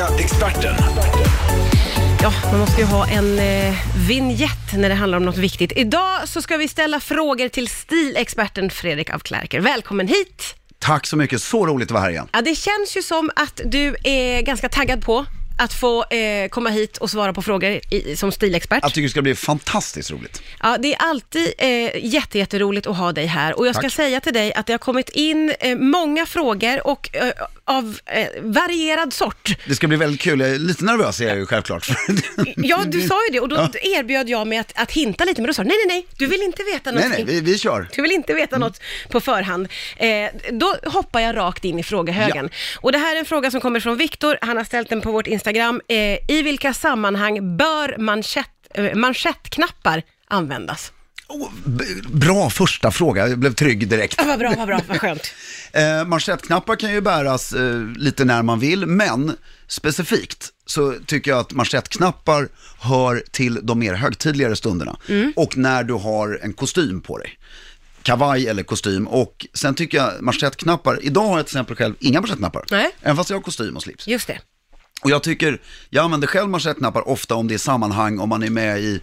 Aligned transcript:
Fråga 0.00 0.20
experten. 0.20 0.74
Ja, 2.22 2.32
man 2.50 2.60
måste 2.60 2.80
ju 2.80 2.86
ha 2.86 3.08
en 3.08 3.38
eh, 3.38 3.74
vignett 4.08 4.72
när 4.76 4.88
det 4.88 4.94
handlar 4.94 5.18
om 5.18 5.24
något 5.24 5.36
viktigt. 5.36 5.72
Idag 5.76 6.28
så 6.28 6.42
ska 6.42 6.56
vi 6.56 6.68
ställa 6.68 7.00
frågor 7.00 7.48
till 7.48 7.68
stilexperten 7.68 8.70
Fredrik 8.70 9.10
af 9.10 9.22
Klerker. 9.22 9.60
Välkommen 9.60 10.08
hit! 10.08 10.54
Tack 10.78 11.06
så 11.06 11.16
mycket, 11.16 11.42
så 11.42 11.66
roligt 11.66 11.88
att 11.88 11.92
vara 11.92 12.02
här 12.02 12.10
igen. 12.10 12.28
Ja, 12.32 12.40
det 12.40 12.54
känns 12.54 12.96
ju 12.96 13.02
som 13.02 13.30
att 13.36 13.60
du 13.64 13.96
är 14.04 14.42
ganska 14.42 14.68
taggad 14.68 15.04
på 15.04 15.26
att 15.60 15.72
få 15.72 16.04
eh, 16.04 16.48
komma 16.48 16.70
hit 16.70 16.96
och 16.96 17.10
svara 17.10 17.32
på 17.32 17.42
frågor 17.42 17.80
i, 17.90 18.16
som 18.16 18.32
stilexpert. 18.32 18.82
Jag 18.82 18.92
tycker 18.92 19.02
det 19.02 19.10
ska 19.10 19.22
bli 19.22 19.34
fantastiskt 19.34 20.10
roligt. 20.10 20.42
Ja, 20.62 20.76
det 20.78 20.94
är 20.94 20.98
alltid 20.98 21.52
eh, 21.58 22.06
jätte, 22.06 22.38
jätteroligt 22.38 22.86
att 22.86 22.96
ha 22.96 23.12
dig 23.12 23.26
här 23.26 23.58
och 23.58 23.66
jag 23.66 23.74
ska 23.74 23.82
Tack. 23.82 23.92
säga 23.92 24.20
till 24.20 24.32
dig 24.32 24.54
att 24.54 24.66
det 24.66 24.72
har 24.72 24.78
kommit 24.78 25.08
in 25.08 25.52
eh, 25.60 25.76
många 25.76 26.26
frågor 26.26 26.86
och 26.86 27.16
eh, 27.16 27.32
av 27.70 27.98
eh, 28.06 28.26
varierad 28.42 29.12
sort. 29.12 29.56
Det 29.66 29.74
ska 29.74 29.88
bli 29.88 29.96
väldigt 29.96 30.20
kul, 30.20 30.40
jag 30.40 30.50
är 30.50 30.58
lite 30.58 30.84
nervös 30.84 31.20
är 31.20 31.28
jag 31.28 31.36
ju 31.36 31.46
självklart. 31.46 31.88
Ja, 32.56 32.82
du 32.86 33.02
sa 33.02 33.26
ju 33.26 33.32
det 33.32 33.40
och 33.40 33.48
då 33.48 33.56
erbjöd 33.82 34.28
jag 34.28 34.46
mig 34.46 34.58
att, 34.58 34.72
att 34.74 34.92
hinta 34.92 35.24
lite, 35.24 35.40
men 35.40 35.46
då 35.46 35.54
sa 35.54 35.62
du 35.62 35.68
nej, 35.68 35.76
nej, 35.86 35.96
nej, 35.96 36.06
du 36.18 36.26
vill 36.26 36.42
inte 36.42 36.62
veta 36.62 36.90
Nej, 36.90 37.02
någonting. 37.02 37.26
nej, 37.26 37.34
vi, 37.34 37.40
vi 37.52 37.58
kör. 37.58 37.88
Du 37.96 38.02
vill 38.02 38.12
inte 38.12 38.34
veta 38.34 38.58
något 38.58 38.80
på 39.08 39.20
förhand. 39.20 39.68
Eh, 39.96 40.08
då 40.52 40.76
hoppar 40.84 41.20
jag 41.20 41.36
rakt 41.36 41.64
in 41.64 41.78
i 41.78 41.82
frågehögen. 41.82 42.50
Och 42.80 42.92
det 42.92 42.98
här 42.98 43.14
är 43.16 43.18
en 43.18 43.24
fråga 43.24 43.50
som 43.50 43.60
kommer 43.60 43.80
från 43.80 43.96
Viktor. 43.96 44.38
Han 44.40 44.56
har 44.56 44.64
ställt 44.64 44.88
den 44.88 45.00
på 45.00 45.12
vårt 45.12 45.26
Instagram. 45.26 45.80
Eh, 45.88 45.96
I 46.28 46.42
vilka 46.44 46.74
sammanhang 46.74 47.56
bör 47.56 47.98
manschett, 47.98 48.46
eh, 48.74 48.94
manschettknappar 48.94 50.02
användas? 50.28 50.92
Oh, 51.30 51.50
bra 52.12 52.50
första 52.50 52.90
fråga, 52.90 53.28
jag 53.28 53.38
blev 53.38 53.54
trygg 53.54 53.88
direkt. 53.88 54.14
Ja, 54.18 54.24
vad 54.24 54.38
bra, 54.38 54.54
vad 54.56 54.66
bra, 54.66 54.80
vad 54.88 55.00
skönt. 55.00 55.34
Eh, 55.72 56.04
manschettknappar 56.06 56.76
kan 56.76 56.92
ju 56.92 57.00
bäras 57.00 57.52
eh, 57.52 57.86
lite 57.96 58.24
när 58.24 58.42
man 58.42 58.60
vill, 58.60 58.86
men 58.86 59.36
specifikt 59.66 60.48
så 60.66 60.94
tycker 61.06 61.30
jag 61.30 61.40
att 61.40 61.52
manschettknappar 61.52 62.48
hör 62.80 63.22
till 63.30 63.60
de 63.62 63.78
mer 63.78 63.94
högtidligare 63.94 64.56
stunderna. 64.56 64.96
Mm. 65.08 65.32
Och 65.36 65.56
när 65.56 65.84
du 65.84 65.94
har 65.94 66.40
en 66.42 66.52
kostym 66.52 67.00
på 67.00 67.18
dig. 67.18 67.38
Kavaj 68.02 68.48
eller 68.48 68.62
kostym. 68.62 69.06
Och 69.08 69.46
sen 69.54 69.74
tycker 69.74 69.98
jag 69.98 70.22
manschettknappar, 70.22 70.98
idag 71.02 71.28
har 71.28 71.36
jag 71.36 71.46
till 71.46 71.56
exempel 71.56 71.76
själv 71.76 71.94
inga 71.98 72.20
manschettknappar. 72.20 72.64
Nej. 72.70 72.90
Även 73.02 73.16
fast 73.16 73.30
jag 73.30 73.36
har 73.36 73.42
kostym 73.42 73.76
och 73.76 73.82
slips. 73.82 74.06
Just 74.06 74.26
det. 74.26 74.38
Och 75.02 75.10
jag 75.10 75.22
tycker, 75.22 75.60
jag 75.90 76.04
använder 76.04 76.28
själv 76.28 76.48
manschettknappar 76.48 77.08
ofta 77.08 77.34
om 77.34 77.48
det 77.48 77.54
är 77.54 77.58
sammanhang, 77.58 78.18
om 78.18 78.28
man 78.28 78.42
är 78.42 78.50
med 78.50 78.80
i 78.80 79.00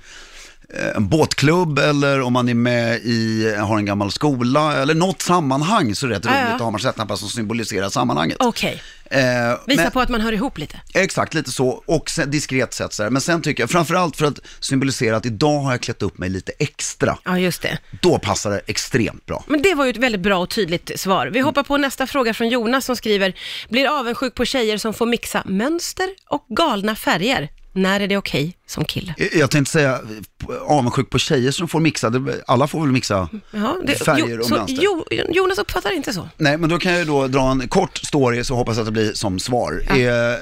en 0.96 1.08
båtklubb 1.08 1.80
eller 1.80 2.22
om 2.22 2.34
man 2.34 2.50
är 2.50 2.54
med 2.54 2.98
i, 2.98 3.56
har 3.60 3.78
en 3.78 3.86
gammal 3.86 4.12
skola 4.12 4.76
eller 4.76 4.96
något 4.96 5.22
sammanhang 5.22 5.96
så 5.96 6.06
är 6.06 6.10
det 6.10 6.16
rätt 6.16 6.26
roligt 6.26 6.54
att 6.54 6.62
ha 6.62 6.72
manschettknappar 6.72 7.16
som 7.16 7.30
symboliserar 7.30 7.90
sammanhanget. 7.90 8.38
Okej. 8.40 8.82
Eh, 9.10 9.20
Visa 9.68 9.82
men, 9.82 9.92
på 9.92 10.00
att 10.00 10.10
man 10.10 10.22
hör 10.22 10.32
ihop 10.32 10.58
lite. 10.58 10.82
Exakt, 10.94 11.34
lite 11.34 11.52
så 11.52 11.84
och 11.86 12.10
sen, 12.10 12.32
diskret 12.32 12.73
sätt 12.73 12.94
så 12.94 13.04
här. 13.04 13.10
Men 13.10 13.22
sen 13.22 13.42
tycker 13.42 13.64
jag, 13.64 13.70
framförallt 13.70 14.18
för 14.18 14.26
att 14.26 14.40
symbolisera 14.60 15.16
att 15.18 15.26
idag 15.26 15.60
har 15.60 15.72
jag 15.72 15.82
klätt 15.82 16.02
upp 16.02 16.18
mig 16.18 16.30
lite 16.30 16.52
extra. 16.60 17.18
Ja, 17.26 17.40
just 17.40 17.62
det. 17.62 17.78
Då 18.02 18.20
passar 18.20 18.52
det 18.52 18.62
extremt 18.66 19.26
bra. 19.26 19.44
Men 19.48 19.62
det 19.62 19.76
var 19.76 19.86
ju 19.86 19.92
ett 19.92 19.98
väldigt 19.98 20.22
bra 20.22 20.38
och 20.38 20.50
tydligt 20.50 21.00
svar. 21.00 21.28
Vi 21.28 21.40
hoppar 21.40 21.64
på 21.64 21.78
nästa 21.78 22.08
fråga 22.08 22.34
från 22.34 22.50
Jonas 22.50 22.86
som 22.86 22.95
skriver, 22.95 23.34
blir 23.70 24.00
avundsjuk 24.00 24.36
på 24.36 24.45
tjejer 24.45 24.78
som 24.78 24.94
får 24.94 25.06
mixa 25.06 25.44
mönster 25.45 26.10
och 26.30 26.45
galna 26.50 26.95
färger. 26.95 27.50
När 27.78 28.00
är 28.00 28.08
det 28.08 28.17
okej 28.17 28.58
som 28.67 28.86
kille? 28.86 29.16
Eh, 29.17 29.28
Jag 29.39 29.52
tänkte 29.52 29.72
säga, 29.72 29.92
eh, 29.92 30.56
avundsjuk 30.67 31.09
på 31.09 31.20
tjejer 31.20 31.52
som 31.52 31.67
får 31.67 31.80
mixa, 31.80 32.11
alla 32.47 32.67
får 32.67 32.81
väl 32.81 32.92
mixa 32.92 33.30
Jaha, 33.52 33.75
det, 33.88 33.95
färger 33.95 34.39
och 34.39 34.45
så 34.45 34.56
mönster. 34.56 34.80
jo, 34.81 35.06
Jonas 35.30 35.58
uppfattar 35.58 35.92
inte 35.95 36.14
så. 36.14 36.30
Nej, 36.38 36.58
men 36.58 36.70
då 36.70 36.78
kan 36.80 36.94
jag 36.94 37.08
då 37.08 37.28
dra 37.28 37.52
en 37.52 37.67
kort 37.67 37.98
story 37.98 38.44
så 38.44 38.55
hoppas 38.55 38.78
jag 38.78 38.81
att 38.81 38.86
det 38.86 38.92
blir 38.92 39.14
som 39.14 39.39
svar. 39.39 39.81
Eh, 39.89 39.98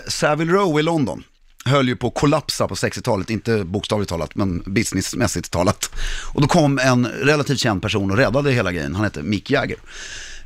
Savile 0.07 0.51
Row 0.53 0.79
i 0.79 0.83
London 0.83 1.23
höll 1.65 1.87
ju 1.87 1.95
på 1.95 2.07
att 2.07 2.13
kollapsa 2.15 2.67
på 2.67 2.75
60-talet, 2.75 3.29
inte 3.29 3.63
bokstavligt 3.63 4.09
talat, 4.09 4.35
men 4.35 4.63
businessmässigt 4.65 5.51
talat. 5.51 5.89
Och 6.33 6.41
då 6.41 6.47
kom 6.47 6.79
en 6.79 7.07
relativt 7.07 7.59
känd 7.59 7.81
person 7.81 8.11
och 8.11 8.17
räddade 8.17 8.51
hela 8.51 8.71
grejen, 8.71 8.95
han 8.95 9.03
hette 9.03 9.23
Mick 9.23 9.51
Jagger. 9.51 9.77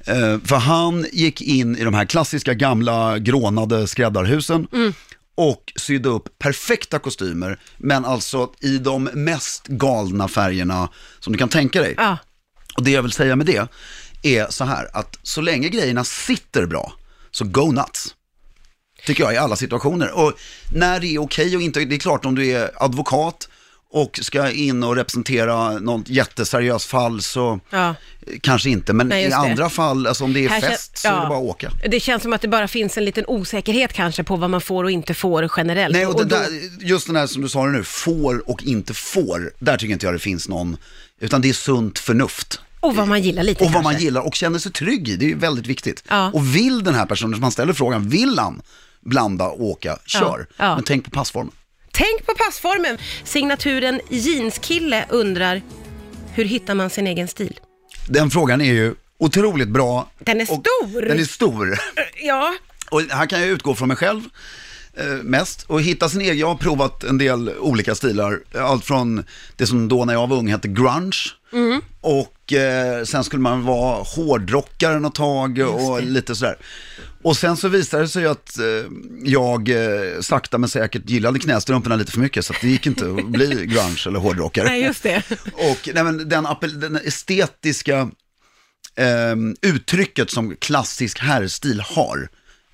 Eh, 0.06 0.40
för 0.46 0.56
han 0.56 1.06
gick 1.12 1.42
in 1.42 1.78
i 1.78 1.84
de 1.84 1.94
här 1.94 2.06
klassiska 2.06 2.54
gamla 2.54 3.20
grånade 3.20 3.88
skräddarhusen 3.88 4.68
och 5.40 5.74
sydde 5.76 6.10
upp 6.10 6.40
perfekta 6.40 7.00
kostymer, 7.00 7.60
men 7.78 8.06
alltså 8.06 8.52
i 8.60 8.78
de 8.78 9.04
mest 9.04 9.68
galna 9.68 10.28
färgerna 10.28 10.90
som 11.20 11.34
du 11.34 11.40
kan 11.40 11.50
tänka 11.50 11.82
dig. 11.82 11.94
Ja, 11.98 12.18
Och 12.78 12.84
det 12.84 12.92
jag 12.92 13.02
vill 13.02 13.12
säga 13.12 13.36
med 13.36 13.46
det 13.46 13.68
är 14.24 14.48
så 14.50 14.64
här 14.64 14.88
att 14.94 15.20
så 15.24 15.42
länge 15.42 15.70
grejerna 15.70 16.04
sitter 16.04 16.66
bra, 16.66 16.94
så 17.32 17.46
go 17.46 17.72
nuts. 17.72 18.16
Tycker 19.06 19.24
jag 19.24 19.34
i 19.34 19.38
alla 19.38 19.56
situationer. 19.56 20.12
Och 20.12 20.34
när 20.74 21.00
det 21.00 21.08
är 21.08 21.22
okej 21.22 21.56
och 21.56 21.62
inte, 21.62 21.86
det 21.86 21.96
är 21.96 22.00
klart 22.00 22.26
om 22.26 22.36
du 22.36 22.48
är 22.48 22.72
advokat 22.84 23.50
och 23.92 24.20
ska 24.22 24.52
in 24.52 24.84
och 24.84 24.96
representera 24.96 25.80
något 25.80 26.10
jätteseriöst 26.10 26.86
fall 26.86 27.22
så 27.22 27.60
ja. 27.70 27.96
kanske 28.42 28.70
inte. 28.70 28.94
Men 28.94 29.08
Nej, 29.08 29.22
i 29.22 29.26
just 29.26 29.32
det. 29.44 29.50
andra 29.50 29.70
fall, 29.70 30.08
alltså 30.08 30.24
om 30.24 30.34
det 30.34 30.46
är 30.46 30.50
Här 30.50 30.62
fest 30.62 30.98
så 30.98 31.08
är 31.08 31.12
ja. 31.12 31.22
det 31.22 31.28
bara 31.28 31.38
att 31.40 31.44
åka. 31.46 31.72
Det 31.90 32.00
känns 32.00 32.24
som 32.24 32.34
att 32.34 32.42
det 32.42 32.48
bara 32.48 32.68
finns 32.68 32.98
en 32.98 33.06
liten 33.06 33.24
osäkerhet 33.28 33.94
kanske 33.94 34.24
på 34.24 34.36
vad 34.36 34.50
man 34.50 34.62
får 34.62 34.84
och 34.84 34.92
inte 34.92 35.14
får 35.14 35.52
generellt. 35.58 35.96
Nej, 35.96 36.06
och 36.06 36.18
det 36.18 36.24
då- 36.24 36.36
där, 36.36 36.48
just 36.86 37.08
den 37.08 37.16
här 37.16 37.28
som 37.28 37.42
du 37.42 37.50
sa 37.50 37.66
nu, 37.66 37.84
får 37.84 38.50
och 38.50 38.64
inte 38.64 38.94
får, 38.94 39.52
där 39.60 39.78
tycker 39.78 39.94
inte 39.94 40.06
jag 40.06 40.16
det 40.16 40.20
finns 40.20 40.50
någon, 40.50 40.78
utan 41.20 41.42
det 41.42 41.50
är 41.50 41.54
sunt 41.54 42.00
förnuft. 42.00 42.60
och 42.80 42.96
vad 42.96 43.08
man 43.08 43.22
gillar 43.22 43.44
lite 43.44 43.64
Och 43.64 43.72
vad 43.72 43.84
man 43.84 43.94
kanske. 43.94 44.04
gillar 44.06 44.22
och 44.22 44.36
känner 44.36 44.60
sig 44.60 44.72
trygg 44.72 45.10
i, 45.10 45.16
det 45.16 45.32
är 45.32 45.36
väldigt 45.36 45.68
viktigt. 45.68 46.04
Ja. 46.10 46.32
Och 46.34 46.56
vill 46.56 46.84
den 46.84 46.96
här 46.96 47.06
personen 47.06 47.34
som 47.34 47.42
man 47.42 47.52
ställer 47.52 47.74
frågan, 47.74 48.10
vill 48.10 48.40
han 48.40 48.62
blanda 49.02 49.46
och 49.48 49.64
åka, 49.64 49.98
kör. 50.06 50.48
Men 50.58 50.84
tänk 50.84 51.06
på 51.06 51.12
passformen. 51.12 51.54
Tänk 51.92 52.26
på 52.26 52.34
passformen! 52.34 52.98
Signaturen 53.24 54.02
jeanskille 54.10 55.06
undrar, 55.10 55.62
hur 56.34 56.46
hittar 56.46 56.76
man 56.76 56.90
sin 56.90 57.08
egen 57.08 57.28
stil? 57.28 57.60
Den 58.08 58.30
frågan 58.30 58.62
är 58.62 58.74
ju 58.74 58.96
otroligt 59.18 59.70
bra. 59.70 60.12
Den 60.20 60.42
är 60.42 60.46
stor. 60.46 61.02
Den 61.02 61.20
är 61.20 61.24
stor. 61.24 61.80
Ja, 62.24 62.54
Och 62.92 63.02
här 63.02 63.26
kan 63.26 63.40
jag 63.40 63.50
utgå 63.50 63.76
från 63.76 63.88
mig 63.88 63.98
själv 63.98 64.22
eh, 64.94 65.06
mest 65.06 65.64
och 65.64 65.82
hitta 65.82 66.10
sin 66.10 66.22
egen. 66.22 66.38
Jag 66.38 66.48
har 66.48 66.56
provat 66.56 67.04
en 67.04 67.18
del 67.18 67.50
olika 67.60 67.96
stilar. 67.96 68.40
Allt 68.56 68.86
från 68.86 69.24
det 69.56 69.68
som 69.68 69.88
då 69.88 70.06
när 70.06 70.14
jag 70.14 70.28
var 70.28 70.38
ung 70.38 70.48
hette 70.48 70.68
grunge. 70.68 71.18
Mm. 71.54 71.82
Och 72.02 72.34
eh, 72.54 73.04
sen 73.04 73.24
skulle 73.24 73.42
man 73.42 73.64
vara 73.64 74.04
hårdrockare 74.04 75.00
något 75.00 75.16
tag 75.16 75.60
och 75.60 76.04
lite 76.04 76.36
sådär. 76.36 76.58
Och 77.22 77.38
sen 77.38 77.58
så 77.58 77.68
visade 77.68 78.04
det 78.04 78.10
sig 78.10 78.26
att 78.26 78.60
eh, 78.60 78.66
jag 79.24 79.70
eh, 79.70 80.22
sakta 80.22 80.58
men 80.58 80.70
säkert 80.70 81.10
gillade 81.10 81.40
knästrumporna 81.40 81.96
lite 81.96 82.12
för 82.12 82.20
mycket 82.20 82.46
så 82.46 82.54
att 82.54 82.62
det 82.62 82.68
gick 82.68 82.88
inte 82.88 83.06
att 83.06 83.28
bli 83.28 83.48
grunge 83.66 84.04
eller 84.08 84.20
hårdrockare. 84.20 84.66
nej 84.66 84.84
just 84.84 85.04
det. 85.04 85.24
Och 85.54 85.90
nej, 85.94 86.04
men 86.04 86.30
den, 86.30 86.48
den 86.62 86.96
estetiska 86.96 88.10
ehm, 88.96 89.56
uttrycket 89.62 90.32
som 90.32 90.56
klassisk 90.56 91.20
herrstil 91.20 91.80
har 91.80 92.30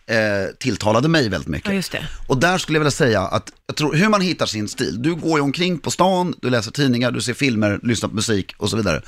eh, 0.09 0.55
tilltalade 0.59 1.07
mig 1.07 1.29
väldigt 1.29 1.47
mycket. 1.47 1.67
Ja, 1.69 1.73
just 1.73 1.91
det. 1.91 2.07
Och 2.27 2.37
där 2.37 2.57
skulle 2.57 2.75
jag 2.75 2.79
vilja 2.81 2.91
säga 2.91 3.21
att 3.21 3.51
jag 3.67 3.75
tror, 3.75 3.93
hur 3.95 4.09
man 4.09 4.21
hittar 4.21 4.45
sin 4.45 4.67
stil, 4.67 5.01
du 5.01 5.15
går 5.15 5.39
ju 5.39 5.43
omkring 5.43 5.79
på 5.79 5.91
stan, 5.91 6.33
du 6.41 6.49
läser 6.49 6.71
tidningar, 6.71 7.11
du 7.11 7.21
ser 7.21 7.33
filmer, 7.33 7.79
lyssnar 7.83 8.09
på 8.09 8.15
musik 8.15 8.53
och 8.57 8.69
så 8.69 8.77
vidare. 8.77 9.01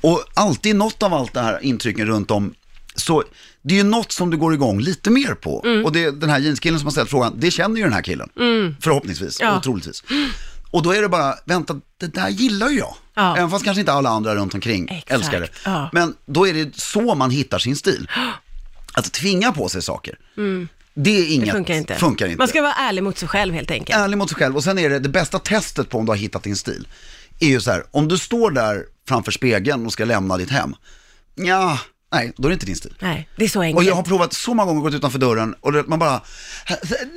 Och 0.00 0.24
alltid 0.34 0.76
något 0.76 1.02
av 1.02 1.14
allt 1.14 1.32
det 1.34 1.40
här 1.40 1.64
intrycken 1.64 2.06
runt 2.06 2.30
om, 2.30 2.54
så 2.96 3.24
det 3.62 3.74
är 3.74 3.78
ju 3.78 3.84
något 3.84 4.12
som 4.12 4.30
du 4.30 4.36
går 4.36 4.54
igång 4.54 4.80
lite 4.80 5.10
mer 5.10 5.34
på. 5.34 5.62
Mm. 5.64 5.84
Och 5.84 5.92
det, 5.92 6.10
den 6.10 6.30
här 6.30 6.38
jeanskillen 6.38 6.78
som 6.80 6.86
har 6.86 6.92
ställt 6.92 7.10
frågan, 7.10 7.32
det 7.36 7.50
känner 7.50 7.76
ju 7.76 7.82
den 7.82 7.92
här 7.92 8.02
killen. 8.02 8.28
Förhoppningsvis, 8.80 9.40
Ja. 9.40 9.56
och 9.56 9.62
troligtvis. 9.62 10.02
Och 10.70 10.82
då 10.82 10.90
är 10.94 11.02
det 11.02 11.08
bara, 11.08 11.34
vänta, 11.44 11.80
det 12.00 12.06
där 12.06 12.28
gillar 12.28 12.68
ju 12.68 12.78
jag. 12.78 12.94
Ja. 13.14 13.36
Även 13.36 13.50
fast 13.50 13.64
kanske 13.64 13.80
inte 13.80 13.92
alla 13.92 14.10
andra 14.10 14.34
runt 14.34 14.54
omkring 14.54 14.88
Exakt, 14.88 15.10
älskar 15.10 15.40
det. 15.40 15.48
ja. 15.64 15.90
Men 15.92 16.14
då 16.26 16.48
är 16.48 16.54
det 16.54 16.76
så 16.76 17.14
man 17.14 17.30
hittar 17.30 17.58
sin 17.58 17.76
stil. 17.76 18.08
Att 18.92 19.12
tvinga 19.12 19.52
på 19.52 19.68
sig 19.68 19.82
saker, 19.82 20.18
det 20.94 21.10
är 21.10 21.26
inget, 21.26 21.32
Mm. 21.34 21.46
Det 21.46 21.52
funkar 21.52 21.74
inte. 21.74 21.94
Funkar 21.94 22.26
inte. 22.26 22.38
Man 22.38 22.48
ska 22.48 22.62
vara 22.62 22.74
ärlig 22.74 23.02
mot 23.02 23.18
sig 23.18 23.28
själv 23.28 23.54
helt 23.54 23.70
enkelt. 23.70 23.98
Ärlig 23.98 24.18
mot 24.18 24.28
sig 24.28 24.36
själv. 24.38 24.56
Och 24.56 24.64
sen 24.64 24.78
är 24.78 24.90
det, 24.90 24.98
det 24.98 25.08
bästa 25.08 25.38
testet 25.38 25.88
på 25.88 25.98
om 25.98 26.04
du 26.06 26.10
har 26.12 26.16
hittat 26.16 26.42
din 26.42 26.56
stil, 26.56 26.88
är 27.40 27.46
ju 27.48 27.60
så 27.60 27.70
här, 27.70 27.84
om 27.90 28.08
du 28.08 28.18
står 28.18 28.50
där 28.50 28.84
framför 29.08 29.32
spegeln 29.32 29.86
och 29.86 29.92
ska 29.92 30.04
lämna 30.04 30.36
ditt 30.36 30.50
hem, 30.50 30.74
ja, 31.34 31.78
nej, 32.12 32.32
då 32.36 32.48
är 32.48 32.50
det 32.50 32.54
inte 32.54 32.66
din 32.66 32.76
stil. 32.76 32.94
Nej, 33.00 33.28
det 33.36 33.44
är 33.44 33.48
så 33.48 33.58
Och 33.58 33.64
enkelt. 33.64 33.86
jag 33.88 33.94
har 33.94 34.02
provat 34.02 34.32
så 34.32 34.54
många 34.54 34.66
gånger 34.68 34.80
gått 34.82 34.94
utanför 34.94 35.18
dörren 35.18 35.54
och 35.60 35.72
man 35.88 35.98
bara, 35.98 36.20
nej, 36.68 36.76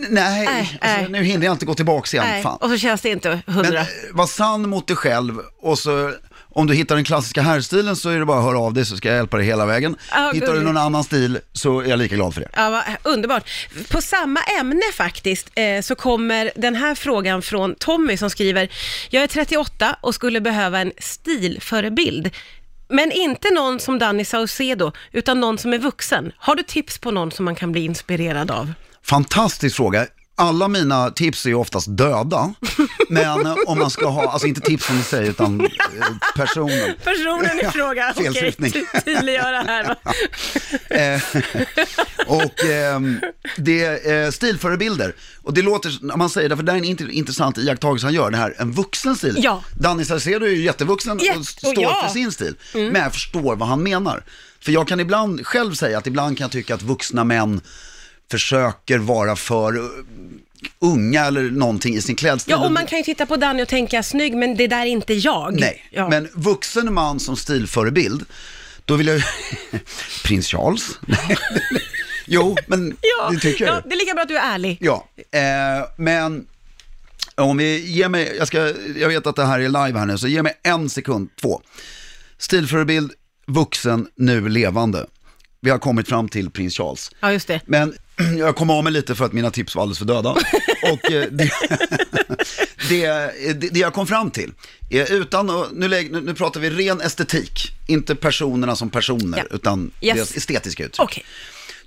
Nej, 0.10 0.80
alltså, 0.82 1.02
nej. 1.02 1.10
nu 1.10 1.24
hinner 1.24 1.46
jag 1.46 1.54
inte 1.54 1.66
gå 1.66 1.74
tillbaka 1.74 2.18
igen, 2.18 2.28
Nej, 2.30 2.44
fan. 2.44 2.58
och 2.62 2.70
så 2.70 2.78
känns 2.78 3.02
det 3.02 3.10
inte 3.10 3.42
Men 3.46 3.56
hundra. 3.56 3.80
eh, 3.82 3.88
var 4.14 4.28
sann 4.28 4.70
mot 4.70 4.88
dig 4.88 4.96
själv 4.98 5.40
och 5.62 5.80
så 5.80 6.14
om 6.56 6.68
du 6.68 6.74
hittar 6.74 6.96
den 6.96 7.04
klassiska 7.04 7.42
herrstilen 7.42 7.96
så 7.96 8.10
är 8.10 8.20
det 8.20 8.26
bara 8.26 8.38
att 8.38 8.44
höra 8.44 8.60
av 8.60 8.74
dig 8.74 8.86
så 8.86 8.98
ska 8.98 9.08
jag 9.08 9.16
hjälpa 9.16 9.38
dig 9.38 9.46
hela 9.46 9.66
vägen. 9.66 9.96
Ja, 10.12 10.32
hittar 10.34 10.54
du 10.54 10.62
någon 10.62 10.78
annan 10.78 11.04
stil 11.04 11.40
så 11.54 11.80
är 11.80 11.86
jag 11.86 12.00
lika 12.00 12.16
glad 12.16 12.34
för 12.34 12.42
det. 12.42 12.50
Ja, 12.56 12.70
vad 12.70 13.14
underbart. 13.14 13.50
På 13.90 14.02
samma 14.02 14.40
ämne 14.60 14.82
faktiskt 14.94 15.52
eh, 15.56 15.82
så 15.82 15.96
kommer 15.96 16.52
den 16.56 16.76
här 16.76 16.96
frågan 16.96 17.42
från 17.42 17.76
Tommy 17.76 18.18
som 18.18 18.30
skriver, 18.30 18.70
jag 19.10 19.24
är 19.24 19.28
38 19.28 19.96
och 20.02 20.16
skulle 20.16 20.42
behöva 20.42 20.80
en 20.80 20.92
stilförebild. 21.00 22.30
Men 22.90 23.12
inte 23.12 23.52
någon 23.54 23.80
som 23.80 24.00
Danny 24.00 24.26
Saucedo, 24.26 24.92
utan 25.12 25.40
någon 25.40 25.58
som 25.58 25.74
är 25.74 25.78
vuxen. 25.78 26.32
Har 26.38 26.56
du 26.56 26.64
tips 26.64 26.98
på 26.98 27.12
någon 27.12 27.32
som 27.32 27.46
man 27.46 27.56
kan 27.56 27.72
bli 27.72 27.86
inspirerad 27.86 28.52
av? 28.52 28.74
Fantastisk 29.04 29.76
fråga. 29.76 30.08
Alla 30.38 30.68
mina 30.68 31.10
tips 31.10 31.46
är 31.46 31.50
ju 31.50 31.56
oftast 31.56 31.88
döda. 31.98 32.54
Men 33.10 33.46
eh, 33.46 33.56
om 33.68 33.80
man 33.80 33.90
ska 33.90 34.08
ha, 34.10 34.32
alltså 34.32 34.48
inte 34.48 34.62
tips 34.62 34.86
som 34.86 34.98
du 34.98 35.04
säger, 35.04 35.30
utan 35.30 35.62
eh, 35.62 35.70
personen. 36.36 36.94
Personen 37.04 37.60
i 37.60 37.66
fråga, 37.72 38.14
okej, 38.18 38.52
ty- 38.52 38.86
tydliggöra 39.06 39.62
här. 39.68 39.96
Eh, 40.90 41.22
och 42.28 42.64
ehm, 42.66 43.20
det 43.58 43.84
är 43.84 44.24
eh, 44.26 44.32
stilförebilder. 44.32 45.16
Och 45.44 45.54
det 45.54 45.62
låter, 45.62 45.98
när 46.02 46.18
man 46.18 46.30
säger 46.30 46.50
det, 46.50 46.56
för 46.56 46.64
det 46.64 46.72
är 46.72 46.76
en 46.76 46.84
int- 46.86 47.10
intressant 47.10 47.58
iakttagelse 47.58 48.06
han 48.08 48.14
gör, 48.14 48.32
det 48.32 48.38
här, 48.38 48.56
en 48.58 48.72
vuxen 48.72 49.16
stil. 49.16 49.36
Ja. 49.38 49.64
Danny 49.80 50.06
Saucedo 50.06 50.46
är 50.46 50.50
ju 50.50 50.64
jättevuxen 50.64 51.20
Ja, 51.22 51.34
och 51.34 51.40
och 51.40 51.46
står 51.46 51.84
ja. 51.84 52.02
för 52.06 52.14
sin 52.14 52.32
stil. 52.32 52.56
Men 52.74 52.96
jag 52.96 53.14
förstår 53.14 53.56
vad 53.56 53.68
han 53.70 53.84
menar. 53.84 54.24
För 54.62 54.72
jag 54.72 54.88
kan 54.88 55.00
ibland 55.00 55.46
själv 55.48 55.74
säga 55.74 55.98
att 55.98 56.08
ibland 56.08 56.38
kan 56.38 56.46
jag 56.46 56.52
tycka 56.52 56.76
att 56.76 56.82
vuxna 56.82 57.24
män 57.24 57.62
försöker 58.32 58.98
vara 58.98 59.36
för 59.36 59.78
uh, 59.78 59.86
unga 60.80 61.26
eller 61.26 61.42
någonting 61.42 61.96
i 61.96 62.02
sin 62.02 62.16
klädstil. 62.16 62.52
Ja, 62.52 62.66
och 62.66 62.72
man 62.72 62.86
kan 62.86 62.98
ju 62.98 63.04
titta 63.04 63.26
på 63.26 63.36
Danny 63.36 63.64
och 63.64 63.68
tänka 63.68 64.04
snygg, 64.04 64.36
men 64.36 64.58
det 64.58 64.68
där 64.68 64.82
är 64.82 64.86
inte 64.86 65.14
jag. 65.14 65.60
Nej, 65.60 65.86
ja. 65.92 66.10
men 66.10 66.30
vuxen 66.34 66.94
man 66.94 67.20
som 67.20 67.38
stilförebild, 67.38 68.26
då 68.86 68.96
vill 68.96 69.08
jag 69.08 69.22
Prins 70.24 70.48
Charles? 70.48 71.00
Jo, 72.26 72.56
men 72.68 72.98
ja, 73.18 73.30
det 73.30 73.40
tycker 73.40 73.66
jag 73.66 73.76
ja, 73.76 73.82
ju. 73.84 73.90
det 73.90 73.96
är 73.96 74.00
lika 74.00 74.14
bra 74.14 74.22
att 74.22 74.28
du 74.28 74.38
är 74.38 74.54
ärlig. 74.54 74.78
Ja, 74.82 75.08
eh, 75.32 75.86
men 75.98 76.48
om 77.36 77.58
vi 77.58 77.92
ger 77.92 78.10
mig, 78.10 78.36
jag, 78.38 78.48
ska, 78.48 78.74
jag 78.96 79.08
vet 79.08 79.28
att 79.28 79.36
det 79.36 79.46
här 79.46 79.60
är 79.60 79.68
live 79.68 80.00
här 80.00 80.06
nu, 80.06 80.18
så 80.18 80.28
ge 80.28 80.44
mig 80.44 80.54
en 80.64 80.90
sekund, 80.90 81.30
två. 81.42 81.62
Stilförebild, 82.38 83.12
vuxen, 83.48 84.08
nu 84.16 84.50
levande. 84.50 85.06
Vi 85.62 85.70
har 85.70 85.78
kommit 85.78 86.08
fram 86.08 86.30
till 86.30 86.50
prins 86.50 86.78
Charles. 86.78 87.12
Ja, 87.20 87.32
just 87.32 87.48
det. 87.48 87.62
Men 87.66 87.96
jag 88.38 88.56
kom 88.56 88.70
av 88.70 88.84
mig 88.84 88.94
lite 88.94 89.16
för 89.16 89.26
att 89.26 89.34
mina 89.34 89.52
tips 89.52 89.76
var 89.76 89.82
alldeles 89.82 89.98
för 89.98 90.06
döda. 90.06 90.30
Och 90.92 91.12
eh, 91.12 91.28
det, 91.32 91.52
det, 92.90 93.54
det, 93.54 93.80
jag 93.80 93.94
kom 93.94 94.08
fram 94.08 94.32
till, 94.32 94.54
utan 94.90 95.70
nu, 95.74 95.88
nu, 96.22 96.34
pratar 96.34 96.60
vi 96.60 96.70
ren 96.70 97.02
estetik, 97.02 97.72
inte 97.88 98.16
personerna 98.16 98.76
som 98.76 98.90
personer, 98.90 99.38
Ja. 99.38 99.56
utan 99.56 99.92
Yes. 100.02 100.16
deras 100.16 100.38
estetiska 100.38 100.84
uttryck. 100.84 101.00
Okej. 101.04 101.24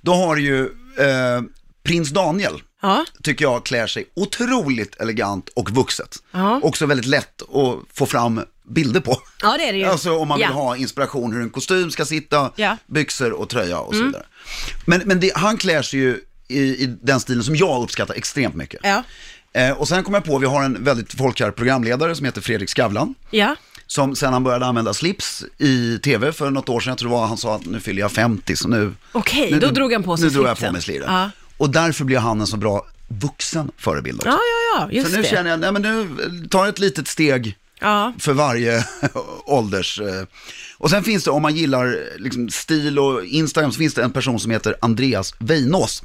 Då 0.01 0.13
har 0.13 0.35
ju 0.37 0.61
eh, 0.97 1.41
prins 1.83 2.09
Daniel, 2.09 2.61
Ja. 2.81 3.05
tycker 3.23 3.45
jag 3.45 3.65
klär 3.65 3.87
sig 3.87 4.05
otroligt 4.15 4.95
elegant 4.95 5.49
och 5.49 5.69
vuxet. 5.71 6.17
Ja. 6.31 6.59
Också 6.63 6.85
väldigt 6.85 7.05
lätt 7.07 7.41
att 7.41 7.79
få 7.93 8.05
fram 8.05 8.41
bilder 8.69 8.99
på. 8.99 9.21
ja, 9.41 9.57
det 9.57 9.63
är 9.67 9.73
det 9.73 9.79
ju. 9.79 9.85
Alltså 9.85 10.17
om 10.17 10.27
man 10.27 10.37
vill 10.37 10.47
ha 10.47 10.77
inspiration 10.77 11.33
hur 11.33 11.41
en 11.41 11.49
kostym 11.49 11.91
ska 11.91 12.05
sitta. 12.05 12.51
Mm. 12.57 12.77
byxor 12.87 13.31
och 13.31 13.49
tröja 13.49 13.79
och 13.79 13.95
så 13.95 14.03
vidare. 14.03 14.23
Men, 14.85 15.01
men 15.05 15.19
det, 15.19 15.31
han 15.35 15.57
klär 15.57 15.81
sig 15.81 15.99
ju 15.99 16.19
i, 16.47 16.59
i 16.59 16.95
den 17.01 17.19
stilen 17.19 17.43
som 17.43 17.55
jag 17.55 17.83
uppskattar 17.83 18.15
extremt 18.15 18.55
mycket. 18.55 18.79
Ja. 18.83 19.03
Eh, 19.53 19.71
och 19.71 19.87
sen 19.87 20.03
kom 20.03 20.13
jag 20.13 20.23
på, 20.23 20.37
vi 20.37 20.45
har 20.45 20.63
en 20.63 20.83
väldigt 20.83 21.13
folkkär 21.13 21.51
programledare 21.51 22.15
som 22.15 22.25
heter 22.25 22.41
Fredrik 22.41 22.69
Skavlan. 22.69 23.15
Ja. 23.31 23.55
Som 23.87 24.15
sen 24.15 24.33
han 24.33 24.43
började 24.43 24.65
använda 24.65 24.93
slips 24.93 25.43
i 25.57 25.99
tv 26.03 26.31
för 26.31 26.51
något 26.51 26.69
år 26.69 26.79
sedan, 26.79 26.91
jag 26.91 26.97
tror 26.97 27.09
det 27.09 27.15
var, 27.15 27.27
han 27.27 27.37
sa 27.37 27.55
att 27.55 27.65
nu 27.65 27.79
fyller 27.79 27.99
jag 28.01 28.11
50 28.11 28.55
så 28.55 28.67
nu... 28.67 28.93
Okej, 29.11 29.51
nu, 29.51 29.59
då 29.59 29.67
drog 29.67 29.93
han 29.93 30.03
på 30.03 30.17
sig 30.17 30.25
Nu 30.25 30.29
drog 30.29 30.47
jag 30.47 30.59
på 30.59 30.71
mig 30.71 30.81
slipsen. 30.81 31.13
Ja. 31.13 31.31
Och 31.57 31.69
därför 31.69 32.05
blir 32.05 32.17
han 32.17 32.41
en 32.41 32.47
så 32.47 32.57
bra 32.57 32.85
vuxen 33.07 33.71
förebild 33.77 34.17
också. 34.17 34.29
Ja, 34.29 34.39
ja, 34.39 34.87
ja, 34.89 34.91
just 34.91 35.09
så 35.09 35.15
nu 35.15 35.21
det. 35.21 35.27
känner 35.27 35.49
jag, 35.49 35.59
nej 35.59 35.71
men 35.71 35.81
nu 35.81 36.47
tar 36.47 36.59
jag 36.59 36.69
ett 36.69 36.79
litet 36.79 37.07
steg 37.07 37.57
Ja. 37.79 38.13
för 38.19 38.33
varje 38.33 38.85
ålders... 39.45 39.99
eh. 39.99 40.23
Och 40.77 40.89
sen 40.89 41.03
finns 41.03 41.23
det, 41.23 41.31
om 41.31 41.41
man 41.41 41.55
gillar 41.55 41.97
liksom, 42.17 42.49
stil 42.49 42.99
och 42.99 43.25
Instagram, 43.25 43.71
så 43.71 43.77
finns 43.77 43.93
det 43.93 44.03
en 44.03 44.11
person 44.11 44.39
som 44.39 44.51
heter 44.51 44.75
Andreas 44.81 45.33
Weinås. 45.39 46.03